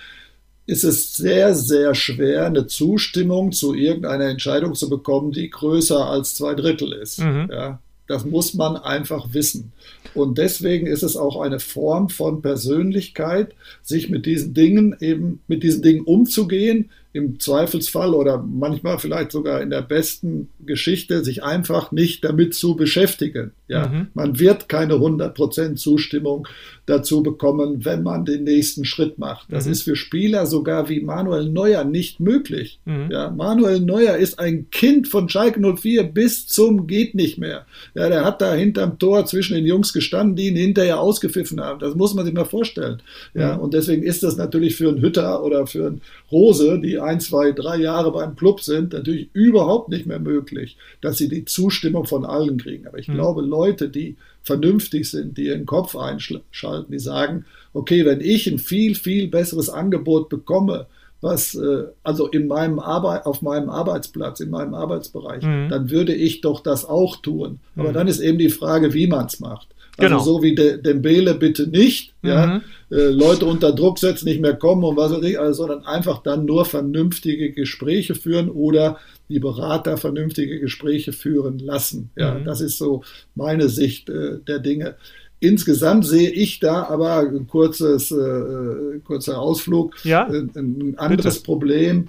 [0.64, 6.34] ist es sehr, sehr schwer, eine Zustimmung zu irgendeiner Entscheidung zu bekommen, die größer als
[6.34, 7.20] zwei Drittel ist.
[7.20, 7.48] Mhm.
[7.50, 9.72] Ja, das muss man einfach wissen.
[10.14, 15.62] Und deswegen ist es auch eine Form von Persönlichkeit, sich mit diesen Dingen eben, mit
[15.62, 21.90] diesen Dingen umzugehen, im Zweifelsfall oder manchmal vielleicht sogar in der besten Geschichte, sich einfach
[21.90, 23.52] nicht damit zu beschäftigen.
[23.66, 24.08] Ja, mhm.
[24.14, 26.46] man wird keine 100% Zustimmung
[26.88, 29.52] dazu bekommen, wenn man den nächsten Schritt macht.
[29.52, 29.72] Das mhm.
[29.72, 32.80] ist für Spieler sogar wie Manuel Neuer nicht möglich.
[32.86, 33.08] Mhm.
[33.10, 37.66] Ja, Manuel Neuer ist ein Kind von Schalke 04 bis zum geht nicht mehr.
[37.94, 41.78] Ja, der hat da hinterm Tor zwischen den Jungs gestanden, die ihn hinterher ausgepfiffen haben.
[41.80, 43.02] Das muss man sich mal vorstellen.
[43.34, 43.60] Ja, mhm.
[43.60, 46.00] und deswegen ist das natürlich für einen Hütter oder für einen
[46.32, 51.18] Rose, die ein, zwei, drei Jahre beim Club sind, natürlich überhaupt nicht mehr möglich, dass
[51.18, 52.86] sie die Zustimmung von allen kriegen.
[52.86, 53.14] Aber ich mhm.
[53.14, 54.16] glaube, Leute, die
[54.48, 59.70] vernünftig sind, die ihren Kopf einschalten, die sagen, okay, wenn ich ein viel, viel besseres
[59.70, 60.86] Angebot bekomme,
[61.20, 65.68] was äh, also in meinem Arbeit, auf meinem Arbeitsplatz, in meinem Arbeitsbereich, mhm.
[65.68, 67.60] dann würde ich doch das auch tun.
[67.76, 67.94] Aber mhm.
[67.94, 69.68] dann ist eben die Frage, wie man es macht.
[69.96, 70.22] Also genau.
[70.22, 72.28] so wie De Dembele bitte nicht, mhm.
[72.28, 75.84] ja, äh, Leute unter Druck setzen, nicht mehr kommen und was weiß ich, also, sondern
[75.86, 78.98] einfach dann nur vernünftige Gespräche führen oder
[79.28, 82.10] die Berater vernünftige Gespräche führen lassen.
[82.16, 82.44] Ja, mhm.
[82.44, 83.02] das ist so
[83.34, 84.96] meine Sicht äh, der Dinge.
[85.40, 91.44] Insgesamt sehe ich da aber ein kurzes, äh, kurzer Ausflug, ja, äh, ein anderes bitte.
[91.44, 92.08] Problem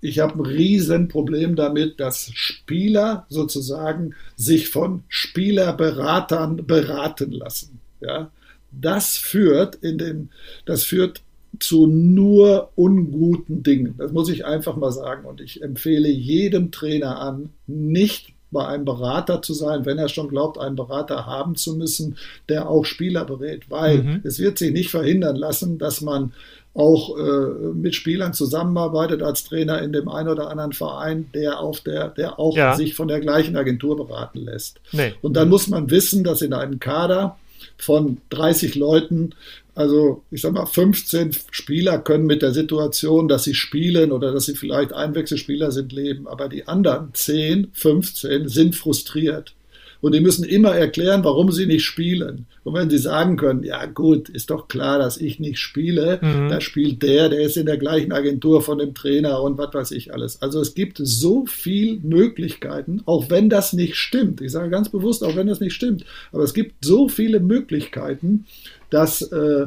[0.00, 7.80] ich habe ein Riesenproblem damit, dass Spieler sozusagen sich von Spielerberatern beraten lassen.
[8.00, 8.30] Ja,
[8.70, 10.30] das führt in den,
[10.66, 11.22] das führt
[11.60, 13.94] zu nur unguten Dingen.
[13.98, 15.26] Das muss ich einfach mal sagen.
[15.26, 20.28] Und ich empfehle jedem Trainer an, nicht bei einem Berater zu sein, wenn er schon
[20.28, 22.16] glaubt, einen Berater haben zu müssen,
[22.48, 24.20] der auch Spieler berät, weil mhm.
[24.24, 26.32] es wird sich nicht verhindern lassen, dass man
[26.74, 31.80] auch äh, mit Spielern zusammenarbeitet als Trainer in dem einen oder anderen Verein, der auf
[31.80, 32.76] der, der auch ja.
[32.76, 34.80] sich von der gleichen Agentur beraten lässt.
[34.92, 35.14] Nee.
[35.20, 37.36] Und dann muss man wissen, dass in einem Kader
[37.76, 39.30] von 30 Leuten
[39.78, 44.46] also ich sag mal, 15 Spieler können mit der Situation, dass sie spielen oder dass
[44.46, 46.26] sie vielleicht Einwechselspieler sind, leben.
[46.26, 49.54] Aber die anderen 10, 15 sind frustriert.
[50.00, 52.46] Und die müssen immer erklären, warum sie nicht spielen.
[52.62, 56.48] Und wenn sie sagen können, ja gut, ist doch klar, dass ich nicht spiele, mhm.
[56.48, 59.90] da spielt der, der ist in der gleichen Agentur von dem Trainer und was weiß
[59.90, 60.40] ich alles.
[60.40, 64.40] Also es gibt so viel Möglichkeiten, auch wenn das nicht stimmt.
[64.40, 66.04] Ich sage ganz bewusst, auch wenn das nicht stimmt.
[66.32, 68.46] Aber es gibt so viele Möglichkeiten,
[68.90, 69.66] dass äh,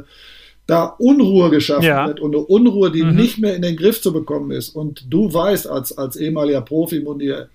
[0.67, 2.07] da Unruhe geschaffen ja.
[2.07, 3.15] wird und eine Unruhe, die mhm.
[3.15, 4.69] nicht mehr in den Griff zu bekommen ist.
[4.69, 7.05] Und du weißt als, als ehemaliger Profi,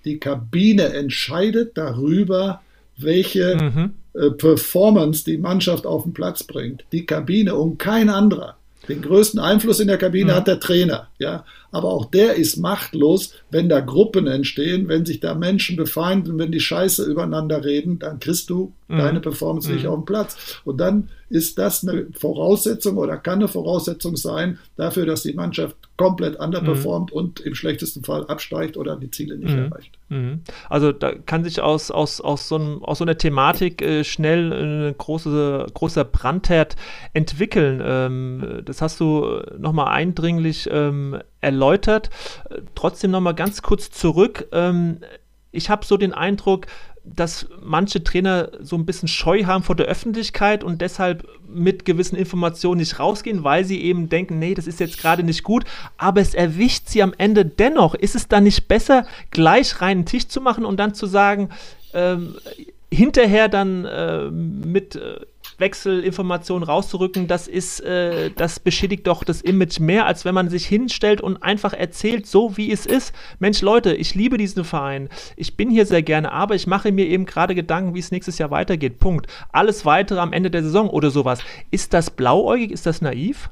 [0.05, 2.61] die Kabine entscheidet darüber,
[2.97, 3.93] welche mhm.
[4.13, 6.85] äh, Performance die Mannschaft auf den Platz bringt.
[6.91, 8.57] Die Kabine und kein anderer.
[8.87, 10.35] Den größten Einfluss in der Kabine mhm.
[10.35, 11.45] hat der Trainer, ja.
[11.71, 16.51] Aber auch der ist machtlos, wenn da Gruppen entstehen, wenn sich da Menschen befeinden, wenn
[16.51, 18.97] die Scheiße übereinander reden, dann kriegst du mhm.
[18.97, 19.89] deine Performance nicht mhm.
[19.89, 20.61] auf den Platz.
[20.63, 25.75] Und dann ist das eine Voraussetzung oder kann eine Voraussetzung sein dafür, dass die Mannschaft
[25.97, 27.17] komplett underperformt mhm.
[27.17, 29.65] und im schlechtesten Fall absteigt oder die Ziele nicht mhm.
[29.65, 29.99] erreicht.
[30.09, 30.41] Mhm.
[30.69, 34.53] Also da kann sich aus, aus, aus, so, einem, aus so einer Thematik äh, schnell
[34.53, 36.77] ein große, großer Brandherd
[37.13, 37.81] entwickeln.
[37.83, 41.06] Ähm, das hast du nochmal eindringlich ähm,
[41.41, 42.09] erläutert.
[42.49, 44.47] Äh, trotzdem nochmal ganz kurz zurück.
[44.51, 44.99] Ähm,
[45.51, 46.67] ich habe so den Eindruck,
[47.15, 52.15] dass manche Trainer so ein bisschen Scheu haben vor der Öffentlichkeit und deshalb mit gewissen
[52.15, 55.63] Informationen nicht rausgehen, weil sie eben denken, nee, das ist jetzt gerade nicht gut,
[55.97, 57.95] aber es erwischt sie am Ende dennoch.
[57.95, 61.49] Ist es dann nicht besser, gleich reinen Tisch zu machen und dann zu sagen,
[61.93, 62.35] ähm,
[62.91, 65.19] hinterher dann äh, mit äh,
[65.57, 70.65] Wechselinformationen rauszurücken, das ist, äh, das beschädigt doch das Image mehr, als wenn man sich
[70.65, 73.13] hinstellt und einfach erzählt, so wie es ist.
[73.39, 75.09] Mensch, Leute, ich liebe diesen Verein.
[75.35, 78.37] Ich bin hier sehr gerne, aber ich mache mir eben gerade Gedanken, wie es nächstes
[78.37, 78.99] Jahr weitergeht.
[78.99, 79.27] Punkt.
[79.51, 81.39] Alles weitere am Ende der Saison oder sowas.
[81.71, 82.71] Ist das blauäugig?
[82.71, 83.49] Ist das naiv?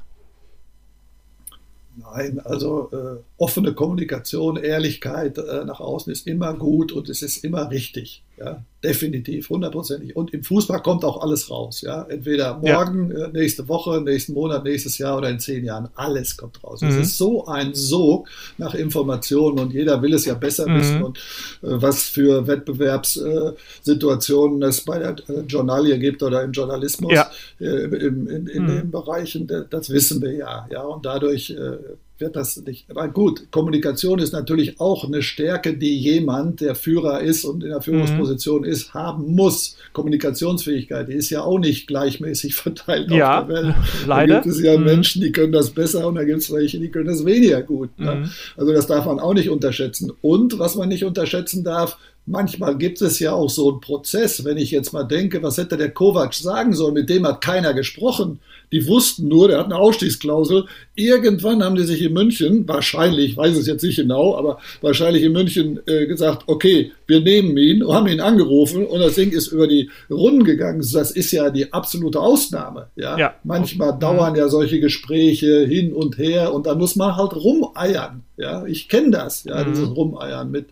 [1.96, 7.42] Nein, also äh, offene Kommunikation, Ehrlichkeit äh, nach außen ist immer gut und es ist
[7.42, 8.22] immer richtig.
[8.36, 10.14] Ja, definitiv, hundertprozentig.
[10.16, 11.80] Und im Fußball kommt auch alles raus.
[11.80, 13.24] Ja, entweder morgen, ja.
[13.26, 15.88] Äh, nächste Woche, nächsten Monat, nächstes Jahr oder in zehn Jahren.
[15.94, 16.82] Alles kommt raus.
[16.82, 16.88] Mhm.
[16.88, 20.78] Es ist so ein Sog nach Informationen und jeder will es ja besser mhm.
[20.78, 21.20] wissen und äh,
[21.62, 27.30] was für Wettbewerbssituationen es bei der äh, Journalie gibt oder im Journalismus ja.
[27.60, 28.68] äh, in, in, in mhm.
[28.68, 30.66] den Bereichen, das wissen wir ja.
[30.70, 31.78] Ja, und dadurch äh,
[32.18, 32.90] wird das nicht.
[32.90, 37.70] Aber gut, Kommunikation ist natürlich auch eine Stärke, die jemand, der Führer ist und in
[37.70, 38.65] der Führungsposition mhm.
[38.66, 39.76] Ist, haben muss.
[39.92, 43.74] Kommunikationsfähigkeit, die ist ja auch nicht gleichmäßig verteilt ja, auf der Welt.
[44.06, 44.34] Leider.
[44.34, 44.84] Da gibt es ja mhm.
[44.84, 47.98] Menschen, die können das besser und da gibt es welche, die können das weniger gut.
[47.98, 48.14] Ne?
[48.14, 48.30] Mhm.
[48.56, 50.12] Also das darf man auch nicht unterschätzen.
[50.20, 51.96] Und was man nicht unterschätzen darf,
[52.28, 55.76] Manchmal gibt es ja auch so einen Prozess, wenn ich jetzt mal denke, was hätte
[55.76, 58.40] der Kovac sagen sollen, mit dem hat keiner gesprochen.
[58.72, 60.64] Die wussten nur, der hat eine Ausstiegsklausel.
[60.96, 65.32] Irgendwann haben die sich in München, wahrscheinlich, weiß es jetzt nicht genau, aber wahrscheinlich in
[65.32, 69.52] München äh, gesagt, okay, wir nehmen ihn und haben ihn angerufen und das Ding ist
[69.52, 70.84] über die Runden gegangen.
[70.92, 72.88] Das ist ja die absolute Ausnahme.
[72.96, 73.34] Ja, ja.
[73.44, 74.00] manchmal mhm.
[74.00, 78.25] dauern ja solche Gespräche hin und her und da muss man halt rumeiern.
[78.36, 79.72] Ja, ich kenne das, ja, mhm.
[79.72, 80.68] dieses Rumeiern mit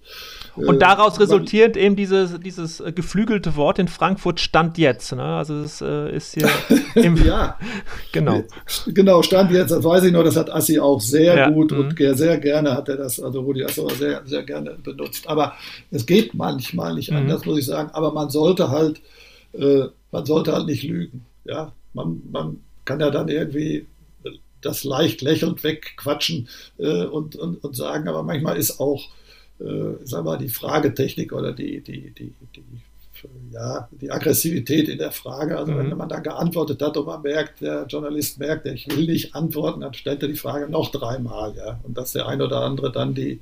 [0.57, 5.12] und daraus resultiert eben dieses, dieses äh, geflügelte Wort in Frankfurt Stand jetzt.
[5.12, 5.23] Ne?
[5.23, 6.49] Also es äh, ist hier
[6.95, 7.59] im Ja,
[8.12, 8.45] genau.
[8.87, 11.99] Genau, Stand jetzt, das weiß ich noch, das hat Assi auch sehr ja, gut und
[11.99, 12.15] mhm.
[12.15, 15.27] sehr gerne hat er das, also Rudi Assauer sehr, sehr gerne benutzt.
[15.27, 15.55] Aber
[15.91, 17.19] es geht manchmal nicht mhm.
[17.19, 17.91] anders, muss ich sagen.
[17.93, 19.01] Aber man sollte halt,
[19.53, 21.25] äh, man sollte halt nicht lügen.
[21.45, 23.87] Ja, man, man kann ja dann irgendwie
[24.65, 26.49] das leicht lächelnd wegquatschen
[26.79, 29.11] äh, und, und, und sagen, aber manchmal ist auch
[29.61, 32.65] äh, sagen wir, die Fragetechnik oder die, die, die, die,
[33.53, 35.57] ja, die Aggressivität in der Frage.
[35.57, 35.91] Also mhm.
[35.91, 39.81] wenn man da geantwortet hat und man merkt, der Journalist merkt, ich will nicht antworten,
[39.81, 41.81] dann stellt er die Frage noch dreimal, ja.
[41.85, 43.41] Und dass der ein oder andere dann die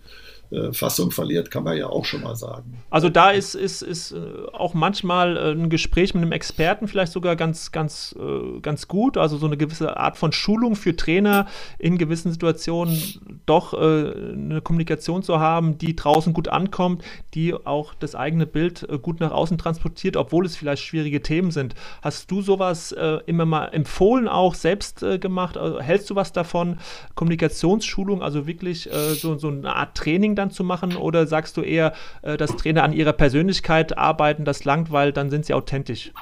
[0.72, 2.82] Fassung verliert, kann man ja auch schon mal sagen.
[2.90, 4.18] Also da ist, ist, ist äh,
[4.52, 8.14] auch manchmal äh, ein Gespräch mit einem Experten vielleicht sogar ganz, ganz,
[8.60, 9.16] ganz gut.
[9.16, 11.46] Also so eine gewisse Art von Schulung für Trainer
[11.78, 17.02] in gewissen Situationen doch eine Kommunikation zu haben, die draußen gut ankommt,
[17.34, 21.74] die auch das eigene Bild gut nach außen transportiert, obwohl es vielleicht schwierige Themen sind.
[22.02, 22.94] Hast du sowas
[23.26, 25.56] immer mal empfohlen, auch selbst gemacht?
[25.56, 26.78] Also hältst du was davon?
[27.14, 30.96] Kommunikationsschulung, also wirklich so, so eine Art Training dann zu machen?
[30.96, 35.30] Oder sagst du eher, äh, dass Trainer an ihrer Persönlichkeit arbeiten, das langt, weil dann
[35.30, 36.12] sind sie authentisch?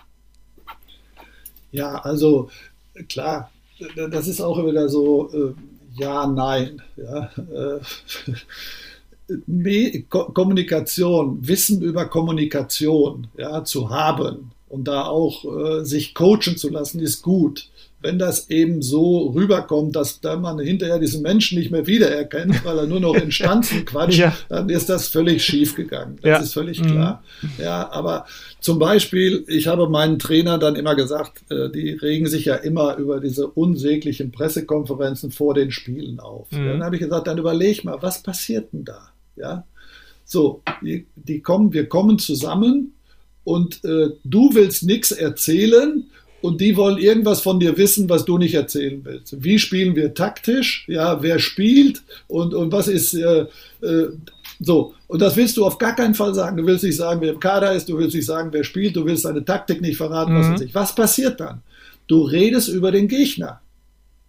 [1.72, 2.50] Ja, also
[3.08, 3.50] klar,
[4.10, 5.54] das ist auch wieder so, äh,
[6.00, 6.82] ja, nein.
[6.96, 7.80] Ja, äh,
[10.08, 17.00] Kommunikation, Wissen über Kommunikation ja, zu haben und da auch äh, sich coachen zu lassen,
[17.00, 17.68] ist gut
[18.02, 22.78] wenn das eben so rüberkommt, dass da man hinterher diesen Menschen nicht mehr wiedererkennt, weil
[22.78, 24.36] er nur noch in Stanzen quatscht, ja.
[24.48, 26.18] dann ist das völlig schief gegangen.
[26.22, 26.38] Das ja.
[26.38, 27.22] ist völlig klar.
[27.42, 27.48] Mhm.
[27.58, 28.26] Ja, aber
[28.60, 32.96] zum Beispiel, ich habe meinen Trainer dann immer gesagt, äh, die regen sich ja immer
[32.96, 36.50] über diese unsäglichen Pressekonferenzen vor den Spielen auf.
[36.52, 36.66] Mhm.
[36.66, 39.10] Dann habe ich gesagt, dann überleg mal, was passiert denn da?
[39.36, 39.64] Ja,
[40.24, 42.94] so, die, die kommen, wir kommen zusammen
[43.42, 46.04] und äh, du willst nichts erzählen
[46.42, 49.42] und die wollen irgendwas von dir wissen, was du nicht erzählen willst.
[49.42, 50.84] Wie spielen wir taktisch?
[50.88, 53.46] Ja, wer spielt und, und was ist äh,
[53.82, 54.08] äh,
[54.60, 54.94] so.
[55.06, 56.56] Und das willst du auf gar keinen Fall sagen.
[56.56, 59.04] Du willst nicht sagen, wer im Kader ist, du willst nicht sagen, wer spielt, du
[59.04, 60.38] willst deine Taktik nicht verraten, mhm.
[60.38, 60.74] was weiß ich.
[60.74, 61.62] Was passiert dann?
[62.06, 63.60] Du redest über den Gegner.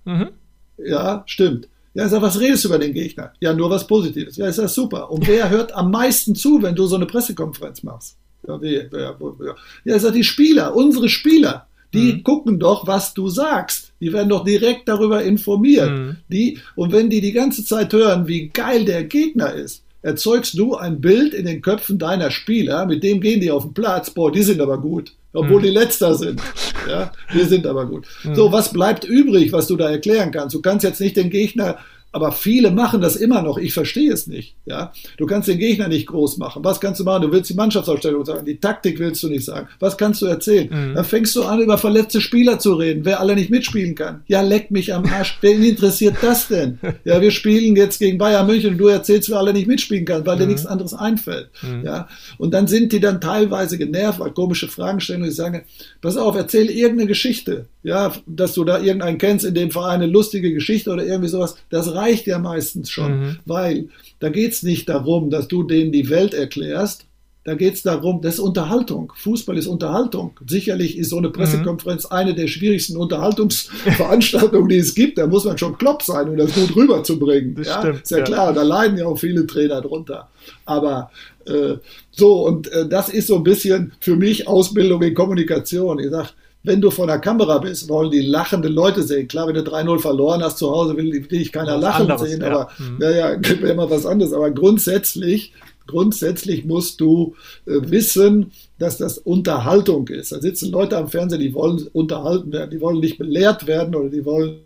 [0.06, 0.30] Mhm.
[0.78, 1.68] Ja, stimmt.
[1.94, 3.34] Ja, sag, was redest du über den Gegner?
[3.42, 4.38] Ja, nur was Positives.
[4.38, 5.12] Ja, ist das super.
[5.12, 8.16] Und wer hört am meisten zu, wenn du so eine Pressekonferenz machst?
[8.48, 9.56] Ja, wie, ja, ja.
[9.84, 11.68] ja sag, die Spieler, unsere Spieler.
[11.94, 12.24] Die mhm.
[12.24, 13.92] gucken doch, was du sagst.
[14.00, 15.92] Die werden doch direkt darüber informiert.
[15.92, 16.18] Mhm.
[16.30, 20.76] Die, und wenn die die ganze Zeit hören, wie geil der Gegner ist, erzeugst du
[20.76, 24.32] ein Bild in den Köpfen deiner Spieler, mit dem gehen die auf den Platz, boah,
[24.32, 25.66] die sind aber gut, obwohl mhm.
[25.66, 26.42] die Letzter sind.
[26.90, 28.08] Ja, die sind aber gut.
[28.24, 28.34] Mhm.
[28.34, 30.56] So, was bleibt übrig, was du da erklären kannst?
[30.56, 31.78] Du kannst jetzt nicht den Gegner
[32.12, 33.58] aber viele machen das immer noch.
[33.58, 34.56] Ich verstehe es nicht.
[34.66, 36.64] Ja, du kannst den Gegner nicht groß machen.
[36.64, 37.22] Was kannst du machen?
[37.24, 39.68] Du willst die Mannschaftsausstellung sagen, die Taktik willst du nicht sagen.
[39.80, 40.70] Was kannst du erzählen?
[40.70, 40.96] Mhm.
[40.96, 44.24] Dann fängst du an, über verletzte Spieler zu reden, wer alle nicht mitspielen kann.
[44.28, 45.38] Ja, leck mich am Arsch.
[45.42, 46.80] Wen interessiert das denn?
[47.04, 50.26] Ja, wir spielen jetzt gegen Bayern München und du erzählst, wer alle nicht mitspielen kann,
[50.26, 50.42] weil mhm.
[50.42, 51.50] dir nichts anderes einfällt.
[51.62, 51.84] Mhm.
[51.84, 52.08] Ja,
[52.38, 55.64] und dann sind die dann teilweise genervt, weil komische Fragen stellen und ich sage,
[56.02, 57.66] pass auf, erzähl irgendeine Geschichte.
[57.84, 61.56] Ja, dass du da irgendeinen kennst in dem Verein, eine lustige Geschichte oder irgendwie sowas.
[61.70, 63.38] Das reicht ja meistens schon, mhm.
[63.46, 63.90] weil
[64.20, 67.06] da geht es nicht darum, dass du denen die Welt erklärst.
[67.44, 69.12] Da geht es darum, das ist Unterhaltung.
[69.16, 70.40] Fußball ist Unterhaltung.
[70.48, 72.16] Sicherlich ist so eine Pressekonferenz mhm.
[72.16, 75.18] eine der schwierigsten Unterhaltungsveranstaltungen, die es gibt.
[75.18, 77.56] Da muss man schon klopp sein, um das gut rüberzubringen.
[77.56, 80.30] Das ja, stimmt, ist ja, ja, klar, da leiden ja auch viele Trainer drunter.
[80.66, 81.10] Aber
[81.46, 81.78] äh,
[82.12, 85.98] so, und äh, das ist so ein bisschen für mich Ausbildung in Kommunikation.
[85.98, 86.30] Ich sage,
[86.64, 89.28] wenn du vor der Kamera bist, wollen die lachende Leute sehen.
[89.28, 92.22] Klar, wenn du 3-0 verloren hast zu Hause, will, will ich keiner was lachen anderes,
[92.22, 92.48] sehen, ja.
[92.48, 92.98] aber mhm.
[93.02, 94.34] ja, ja, wäre immer was anderes.
[94.34, 95.54] Aber grundsätzlich,
[95.88, 97.36] grundsätzlich musst du
[97.66, 100.32] äh, wissen, dass das Unterhaltung ist.
[100.32, 104.10] Da sitzen Leute am Fernsehen, die wollen unterhalten werden, die wollen nicht belehrt werden oder
[104.10, 104.60] die wollen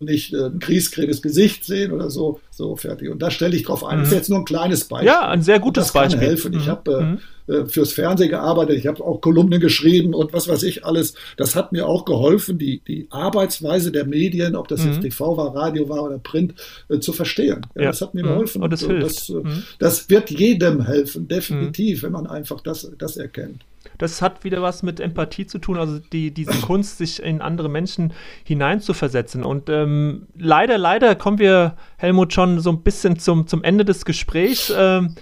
[0.00, 3.10] nicht äh, ein kriesgräbes Gesicht sehen oder so, so fertig.
[3.10, 3.98] Und da stelle ich drauf ein.
[3.98, 4.02] Mhm.
[4.02, 5.08] Das ist jetzt nur ein kleines Beispiel.
[5.08, 6.18] Ja, ein sehr gutes das Beispiel.
[6.18, 6.52] Kann helfen.
[6.54, 6.70] Ich mhm.
[6.70, 7.18] habe äh, mhm.
[7.50, 11.14] Äh, fürs Fernsehen gearbeitet, ich habe auch Kolumnen geschrieben und was weiß ich alles.
[11.36, 14.92] Das hat mir auch geholfen, die, die Arbeitsweise der Medien, ob das mhm.
[14.92, 16.54] jetzt TV war, Radio war oder Print,
[16.88, 17.66] äh, zu verstehen.
[17.74, 17.88] Ja, ja.
[17.88, 18.28] Das hat mir mhm.
[18.28, 18.62] geholfen.
[18.62, 19.64] Und das, und das, äh, mhm.
[19.80, 23.64] das, wird jedem helfen, definitiv, wenn man einfach das, das erkennt.
[23.98, 27.68] Das hat wieder was mit Empathie zu tun, also die, diese Kunst, sich in andere
[27.68, 28.12] Menschen
[28.44, 29.42] hineinzuversetzen.
[29.44, 34.04] Und ähm, leider, leider kommen wir, Helmut, schon so ein bisschen zum, zum Ende des
[34.04, 34.72] Gesprächs.
[34.76, 35.16] Ähm,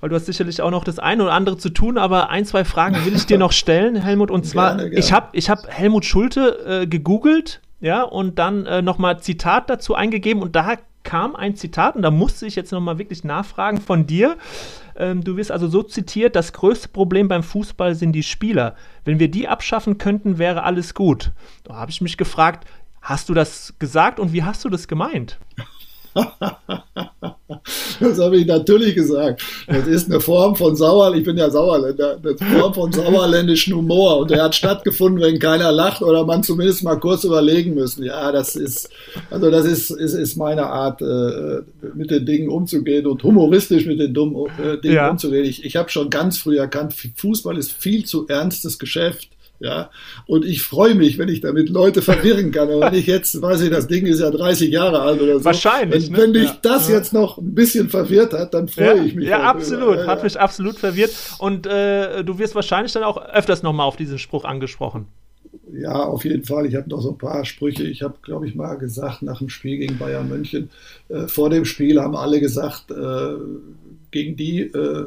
[0.00, 2.64] weil du hast sicherlich auch noch das eine oder andere zu tun, aber ein, zwei
[2.64, 4.30] Fragen will ich dir noch stellen, Helmut.
[4.30, 4.98] Und zwar, gerne, gerne.
[4.98, 9.94] ich habe ich hab Helmut Schulte äh, gegoogelt, ja, und dann äh, nochmal Zitat dazu
[9.94, 10.76] eingegeben und da
[11.06, 14.36] kam ein Zitat und da musste ich jetzt nochmal wirklich nachfragen von dir.
[14.96, 18.74] Ähm, du wirst also so zitiert, das größte Problem beim Fußball sind die Spieler.
[19.04, 21.32] Wenn wir die abschaffen könnten, wäre alles gut.
[21.64, 22.66] Da habe ich mich gefragt,
[23.00, 25.38] hast du das gesagt und wie hast du das gemeint?
[28.00, 29.42] das habe ich natürlich gesagt.
[29.66, 34.18] Das ist eine Form von Sauer, ich bin ja Sauerländer, eine Form von sauerländischen Humor.
[34.18, 38.04] Und der hat stattgefunden, wenn keiner lacht oder man zumindest mal kurz überlegen müssen.
[38.04, 38.88] Ja, das ist,
[39.30, 41.60] also das ist, ist, ist meine Art, äh,
[41.94, 45.10] mit den Dingen umzugehen und humoristisch mit den dummen äh, Dingen ja.
[45.10, 45.44] umzugehen.
[45.44, 49.90] Ich, ich habe schon ganz früh erkannt, Fußball ist viel zu ernstes Geschäft Ja,
[50.26, 52.68] und ich freue mich, wenn ich damit Leute verwirren kann.
[52.68, 55.44] Aber wenn ich jetzt, weiß ich, das Ding ist ja 30 Jahre alt oder so.
[55.44, 56.06] Wahrscheinlich.
[56.06, 56.18] Wenn, ne?
[56.18, 56.58] wenn dich ja.
[56.62, 59.28] das jetzt noch ein bisschen verwirrt hat, dann freue ja, ich mich.
[59.28, 59.96] Ja, absolut.
[59.96, 61.12] Ja, hat mich absolut verwirrt.
[61.38, 65.06] Und äh, du wirst wahrscheinlich dann auch öfters nochmal auf diesen Spruch angesprochen.
[65.72, 66.66] Ja, auf jeden Fall.
[66.66, 67.84] Ich habe noch so ein paar Sprüche.
[67.84, 70.70] Ich habe, glaube ich, mal gesagt, nach dem Spiel gegen Bayern München,
[71.08, 73.36] äh, vor dem Spiel haben alle gesagt, äh,
[74.10, 75.06] gegen die äh,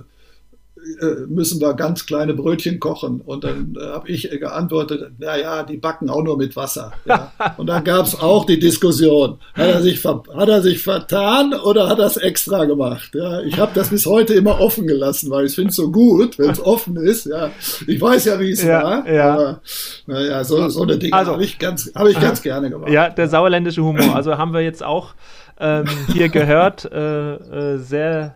[1.28, 3.22] müssen wir ganz kleine Brötchen kochen.
[3.22, 6.92] Und dann äh, habe ich geantwortet, naja, die backen auch nur mit Wasser.
[7.06, 7.32] Ja.
[7.58, 11.90] Und dann gab es auch die Diskussion, hat er, sich hat er sich vertan oder
[11.90, 13.12] hat er es extra gemacht?
[13.14, 13.42] Ja.
[13.42, 16.50] Ich habe das bis heute immer offen gelassen, weil ich finde es so gut, wenn
[16.52, 17.26] es offen ist.
[17.26, 17.52] Ja.
[17.88, 19.10] Ich weiß ja, wie es ja, war.
[19.10, 19.34] Ja.
[19.34, 19.62] Aber
[20.08, 22.92] naja, so, so eine Dinge also, habe ich, ganz, hab ich ganz gerne gemacht.
[22.92, 24.16] Ja, der sauerländische Humor.
[24.16, 25.14] Also haben wir jetzt auch
[25.60, 26.90] ähm, hier gehört.
[26.92, 28.36] Äh, äh, sehr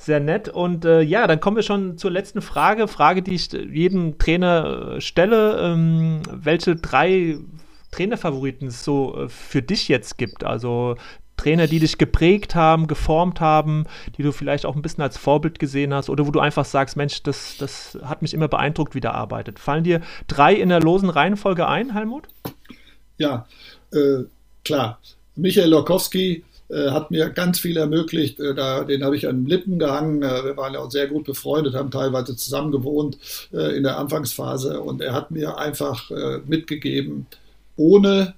[0.00, 0.48] sehr nett.
[0.48, 2.88] Und äh, ja, dann kommen wir schon zur letzten Frage.
[2.88, 5.60] Frage, die ich jedem Trainer äh, stelle.
[5.60, 7.38] Ähm, welche drei
[7.90, 10.44] Trainerfavoriten es so äh, für dich jetzt gibt?
[10.44, 10.96] Also
[11.36, 13.84] Trainer, die dich geprägt haben, geformt haben,
[14.16, 16.96] die du vielleicht auch ein bisschen als Vorbild gesehen hast oder wo du einfach sagst,
[16.96, 19.58] Mensch, das, das hat mich immer beeindruckt, wie der arbeitet.
[19.58, 22.28] Fallen dir drei in der losen Reihenfolge ein, Helmut?
[23.18, 23.46] Ja,
[23.92, 24.24] äh,
[24.64, 24.98] klar.
[25.36, 26.44] Michael Lokowski,
[26.90, 28.40] hat mir ganz viel ermöglicht.
[28.40, 30.22] Äh, da, den habe ich an den Lippen gehangen.
[30.22, 33.18] Äh, wir waren ja auch sehr gut befreundet, haben teilweise zusammen gewohnt
[33.50, 34.80] in der Anfangsphase.
[34.80, 36.10] Und er hat mir einfach
[36.46, 37.26] mitgegeben,
[37.76, 38.34] ohne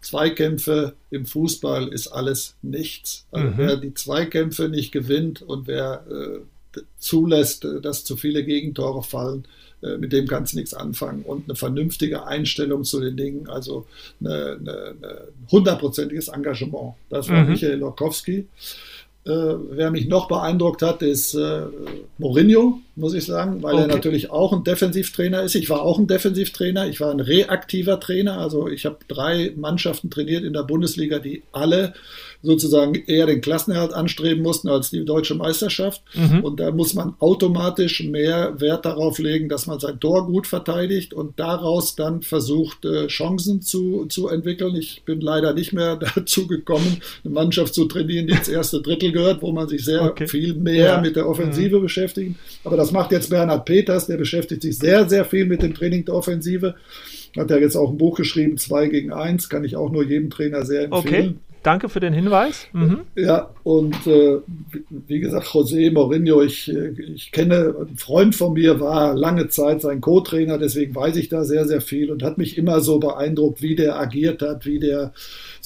[0.00, 3.26] Zweikämpfe im Fußball ist alles nichts.
[3.32, 3.54] Also mhm.
[3.56, 9.46] wer die Zweikämpfe nicht gewinnt und wer äh, zulässt, dass zu viele Gegentore fallen,
[9.82, 11.22] äh, mit dem kannst du nichts anfangen.
[11.22, 13.86] Und eine vernünftige Einstellung zu den Dingen, also
[14.20, 14.68] ein
[15.50, 16.94] hundertprozentiges Engagement.
[17.10, 17.50] Das war mhm.
[17.50, 18.46] Michael Lokowski.
[19.26, 21.62] Äh, wer mich noch beeindruckt hat, ist äh,
[22.18, 23.82] Mourinho, muss ich sagen, weil okay.
[23.82, 25.54] er natürlich auch ein Defensivtrainer ist.
[25.54, 28.38] Ich war auch ein Defensivtrainer, ich war ein reaktiver Trainer.
[28.38, 31.92] Also ich habe drei Mannschaften trainiert in der Bundesliga, die alle
[32.42, 36.02] sozusagen eher den Klassenerhalt anstreben mussten als die deutsche Meisterschaft.
[36.14, 36.44] Mhm.
[36.44, 41.12] Und da muss man automatisch mehr Wert darauf legen, dass man sein Tor gut verteidigt
[41.12, 44.74] und daraus dann versucht, äh, Chancen zu, zu entwickeln.
[44.76, 49.12] Ich bin leider nicht mehr dazu gekommen, eine Mannschaft zu trainieren, die ins erste Drittel
[49.12, 50.28] gehört, wo man sich sehr okay.
[50.28, 51.00] viel mehr ja.
[51.00, 51.82] mit der Offensive mhm.
[51.82, 52.36] beschäftigt.
[52.64, 56.04] Aber das macht jetzt Bernhard Peters, der beschäftigt sich sehr, sehr viel mit dem Training
[56.04, 56.74] der Offensive.
[57.36, 60.30] Hat er jetzt auch ein Buch geschrieben, 2 gegen 1, kann ich auch nur jedem
[60.30, 61.28] Trainer sehr empfehlen.
[61.28, 61.34] Okay.
[61.66, 62.68] Danke für den Hinweis.
[62.72, 63.00] Mhm.
[63.16, 64.38] Ja, und äh,
[65.08, 70.00] wie gesagt, José Mourinho, ich, ich kenne, ein Freund von mir war lange Zeit sein
[70.00, 73.74] Co-Trainer, deswegen weiß ich da sehr, sehr viel und hat mich immer so beeindruckt, wie
[73.74, 75.12] der agiert hat, wie der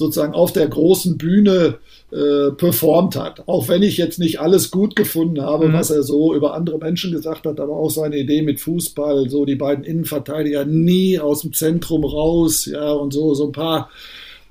[0.01, 1.77] sozusagen auf der großen Bühne
[2.11, 3.47] äh, performt hat.
[3.47, 5.75] Auch wenn ich jetzt nicht alles gut gefunden habe, mhm.
[5.75, 9.45] was er so über andere Menschen gesagt hat, aber auch seine Idee mit Fußball, so
[9.45, 13.91] die beiden Innenverteidiger nie aus dem Zentrum raus, ja, und so, so ein paar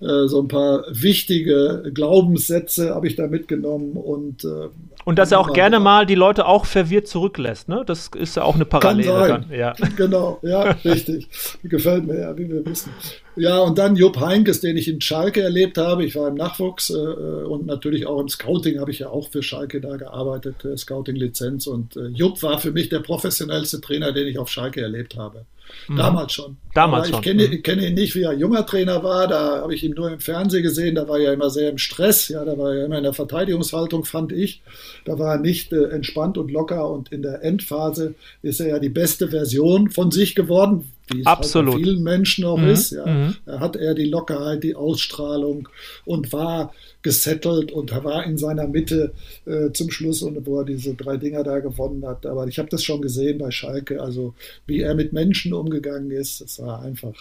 [0.02, 4.70] äh, so ein paar wichtige Glaubenssätze habe ich da mitgenommen und äh,
[5.10, 7.82] und dass er auch gerne mal die Leute auch verwirrt zurücklässt, ne?
[7.84, 9.46] Das ist ja auch eine Parallele dann.
[9.52, 9.74] Ja.
[9.98, 11.28] Genau, ja, richtig.
[11.64, 12.92] Gefällt mir ja, wie wir wissen.
[13.36, 16.06] Ja, und dann Jupp Heinkes, den ich in Schalke erlebt habe.
[16.06, 19.42] Ich war im Nachwuchs äh, und natürlich auch im Scouting habe ich ja auch für
[19.42, 21.66] Schalke da gearbeitet, äh, Scouting-Lizenz.
[21.66, 25.46] Und äh, Jupp war für mich der professionellste Trainer, den ich auf Schalke erlebt habe.
[25.88, 25.98] Mhm.
[25.98, 26.58] Damals schon.
[26.74, 27.64] Damals Aber ich kenne, mhm.
[27.64, 29.28] kenne ihn nicht, wie er junger Trainer war.
[29.28, 30.96] Da habe ich ihn nur im Fernsehen gesehen.
[30.96, 32.28] Da war er immer sehr im Stress.
[32.28, 34.62] Ja, da war er immer in der Verteidigungshaltung, fand ich.
[35.06, 36.90] Da war er nicht äh, entspannt und locker.
[36.90, 41.26] Und in der Endphase ist er ja die beste Version von sich geworden, wie es
[41.26, 41.74] Absolut.
[41.74, 42.70] Halt bei vielen Menschen auch mhm.
[42.70, 42.92] ist.
[42.92, 43.06] Ja.
[43.06, 43.36] Mhm.
[43.46, 45.70] Da hat er die Lockerheit, die Ausstrahlung
[46.06, 49.14] und war gesettelt und war in seiner Mitte
[49.46, 52.26] äh, zum Schluss und wo er diese drei Dinger da gewonnen hat.
[52.26, 54.34] Aber ich habe das schon gesehen bei Schalke, also
[54.66, 57.16] wie er mit Menschen umgegangen ist, das war einfach.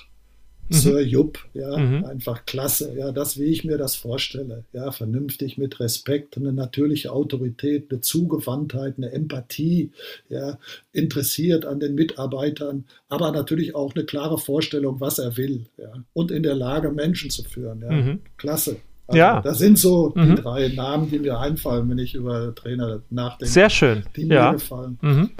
[0.70, 2.04] Sir Jupp, ja, mhm.
[2.04, 7.12] einfach klasse, ja, das, wie ich mir das vorstelle, ja, vernünftig mit Respekt, eine natürliche
[7.12, 9.90] Autorität, eine Zugewandtheit, eine Empathie,
[10.28, 10.58] ja,
[10.92, 16.30] interessiert an den Mitarbeitern, aber natürlich auch eine klare Vorstellung, was er will, ja, und
[16.30, 18.20] in der Lage, Menschen zu führen, ja, mhm.
[18.36, 18.76] klasse.
[19.09, 19.40] Also ja.
[19.40, 20.36] Das sind so mhm.
[20.36, 23.50] die drei Namen, die mir einfallen, wenn ich über Trainer nachdenke.
[23.50, 24.02] Sehr schön.
[24.14, 24.52] Die mir ja.
[24.52, 24.98] gefallen.
[25.00, 25.30] Mhm.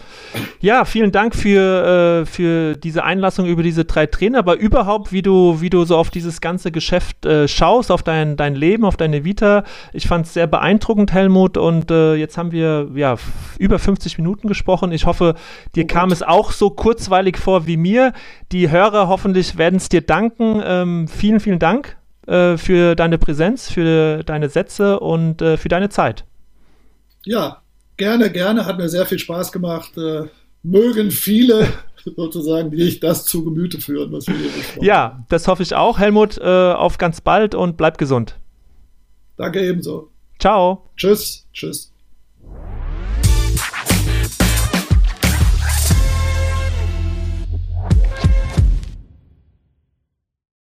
[0.61, 5.21] Ja, vielen Dank für, äh, für diese Einlassung über diese drei Trainer, aber überhaupt, wie
[5.21, 8.97] du, wie du so auf dieses ganze Geschäft äh, schaust, auf dein, dein Leben, auf
[8.97, 9.65] deine Vita.
[9.93, 13.17] Ich fand es sehr beeindruckend, Helmut, und äh, jetzt haben wir ja
[13.59, 14.93] über 50 Minuten gesprochen.
[14.93, 15.35] Ich hoffe,
[15.75, 18.15] dir oh kam es auch so kurzweilig vor wie mir.
[18.51, 20.63] Die Hörer hoffentlich werden es dir danken.
[20.65, 21.98] Ähm, vielen, vielen Dank
[22.29, 26.25] äh, für deine Präsenz, für deine Sätze und äh, für deine Zeit.
[27.25, 27.63] Ja,
[27.97, 28.67] gerne, gerne.
[28.67, 29.97] Hat mir sehr viel Spaß gemacht.
[29.97, 30.25] Äh,
[30.63, 31.67] mögen viele
[32.17, 35.99] sozusagen nicht das zu Gemüte führen, was wir hier besprochen Ja, das hoffe ich auch.
[35.99, 38.39] Helmut, äh, auf ganz bald und bleib gesund.
[39.37, 40.11] Danke ebenso.
[40.39, 40.91] Ciao.
[40.97, 41.47] Tschüss.
[41.53, 41.93] Tschüss.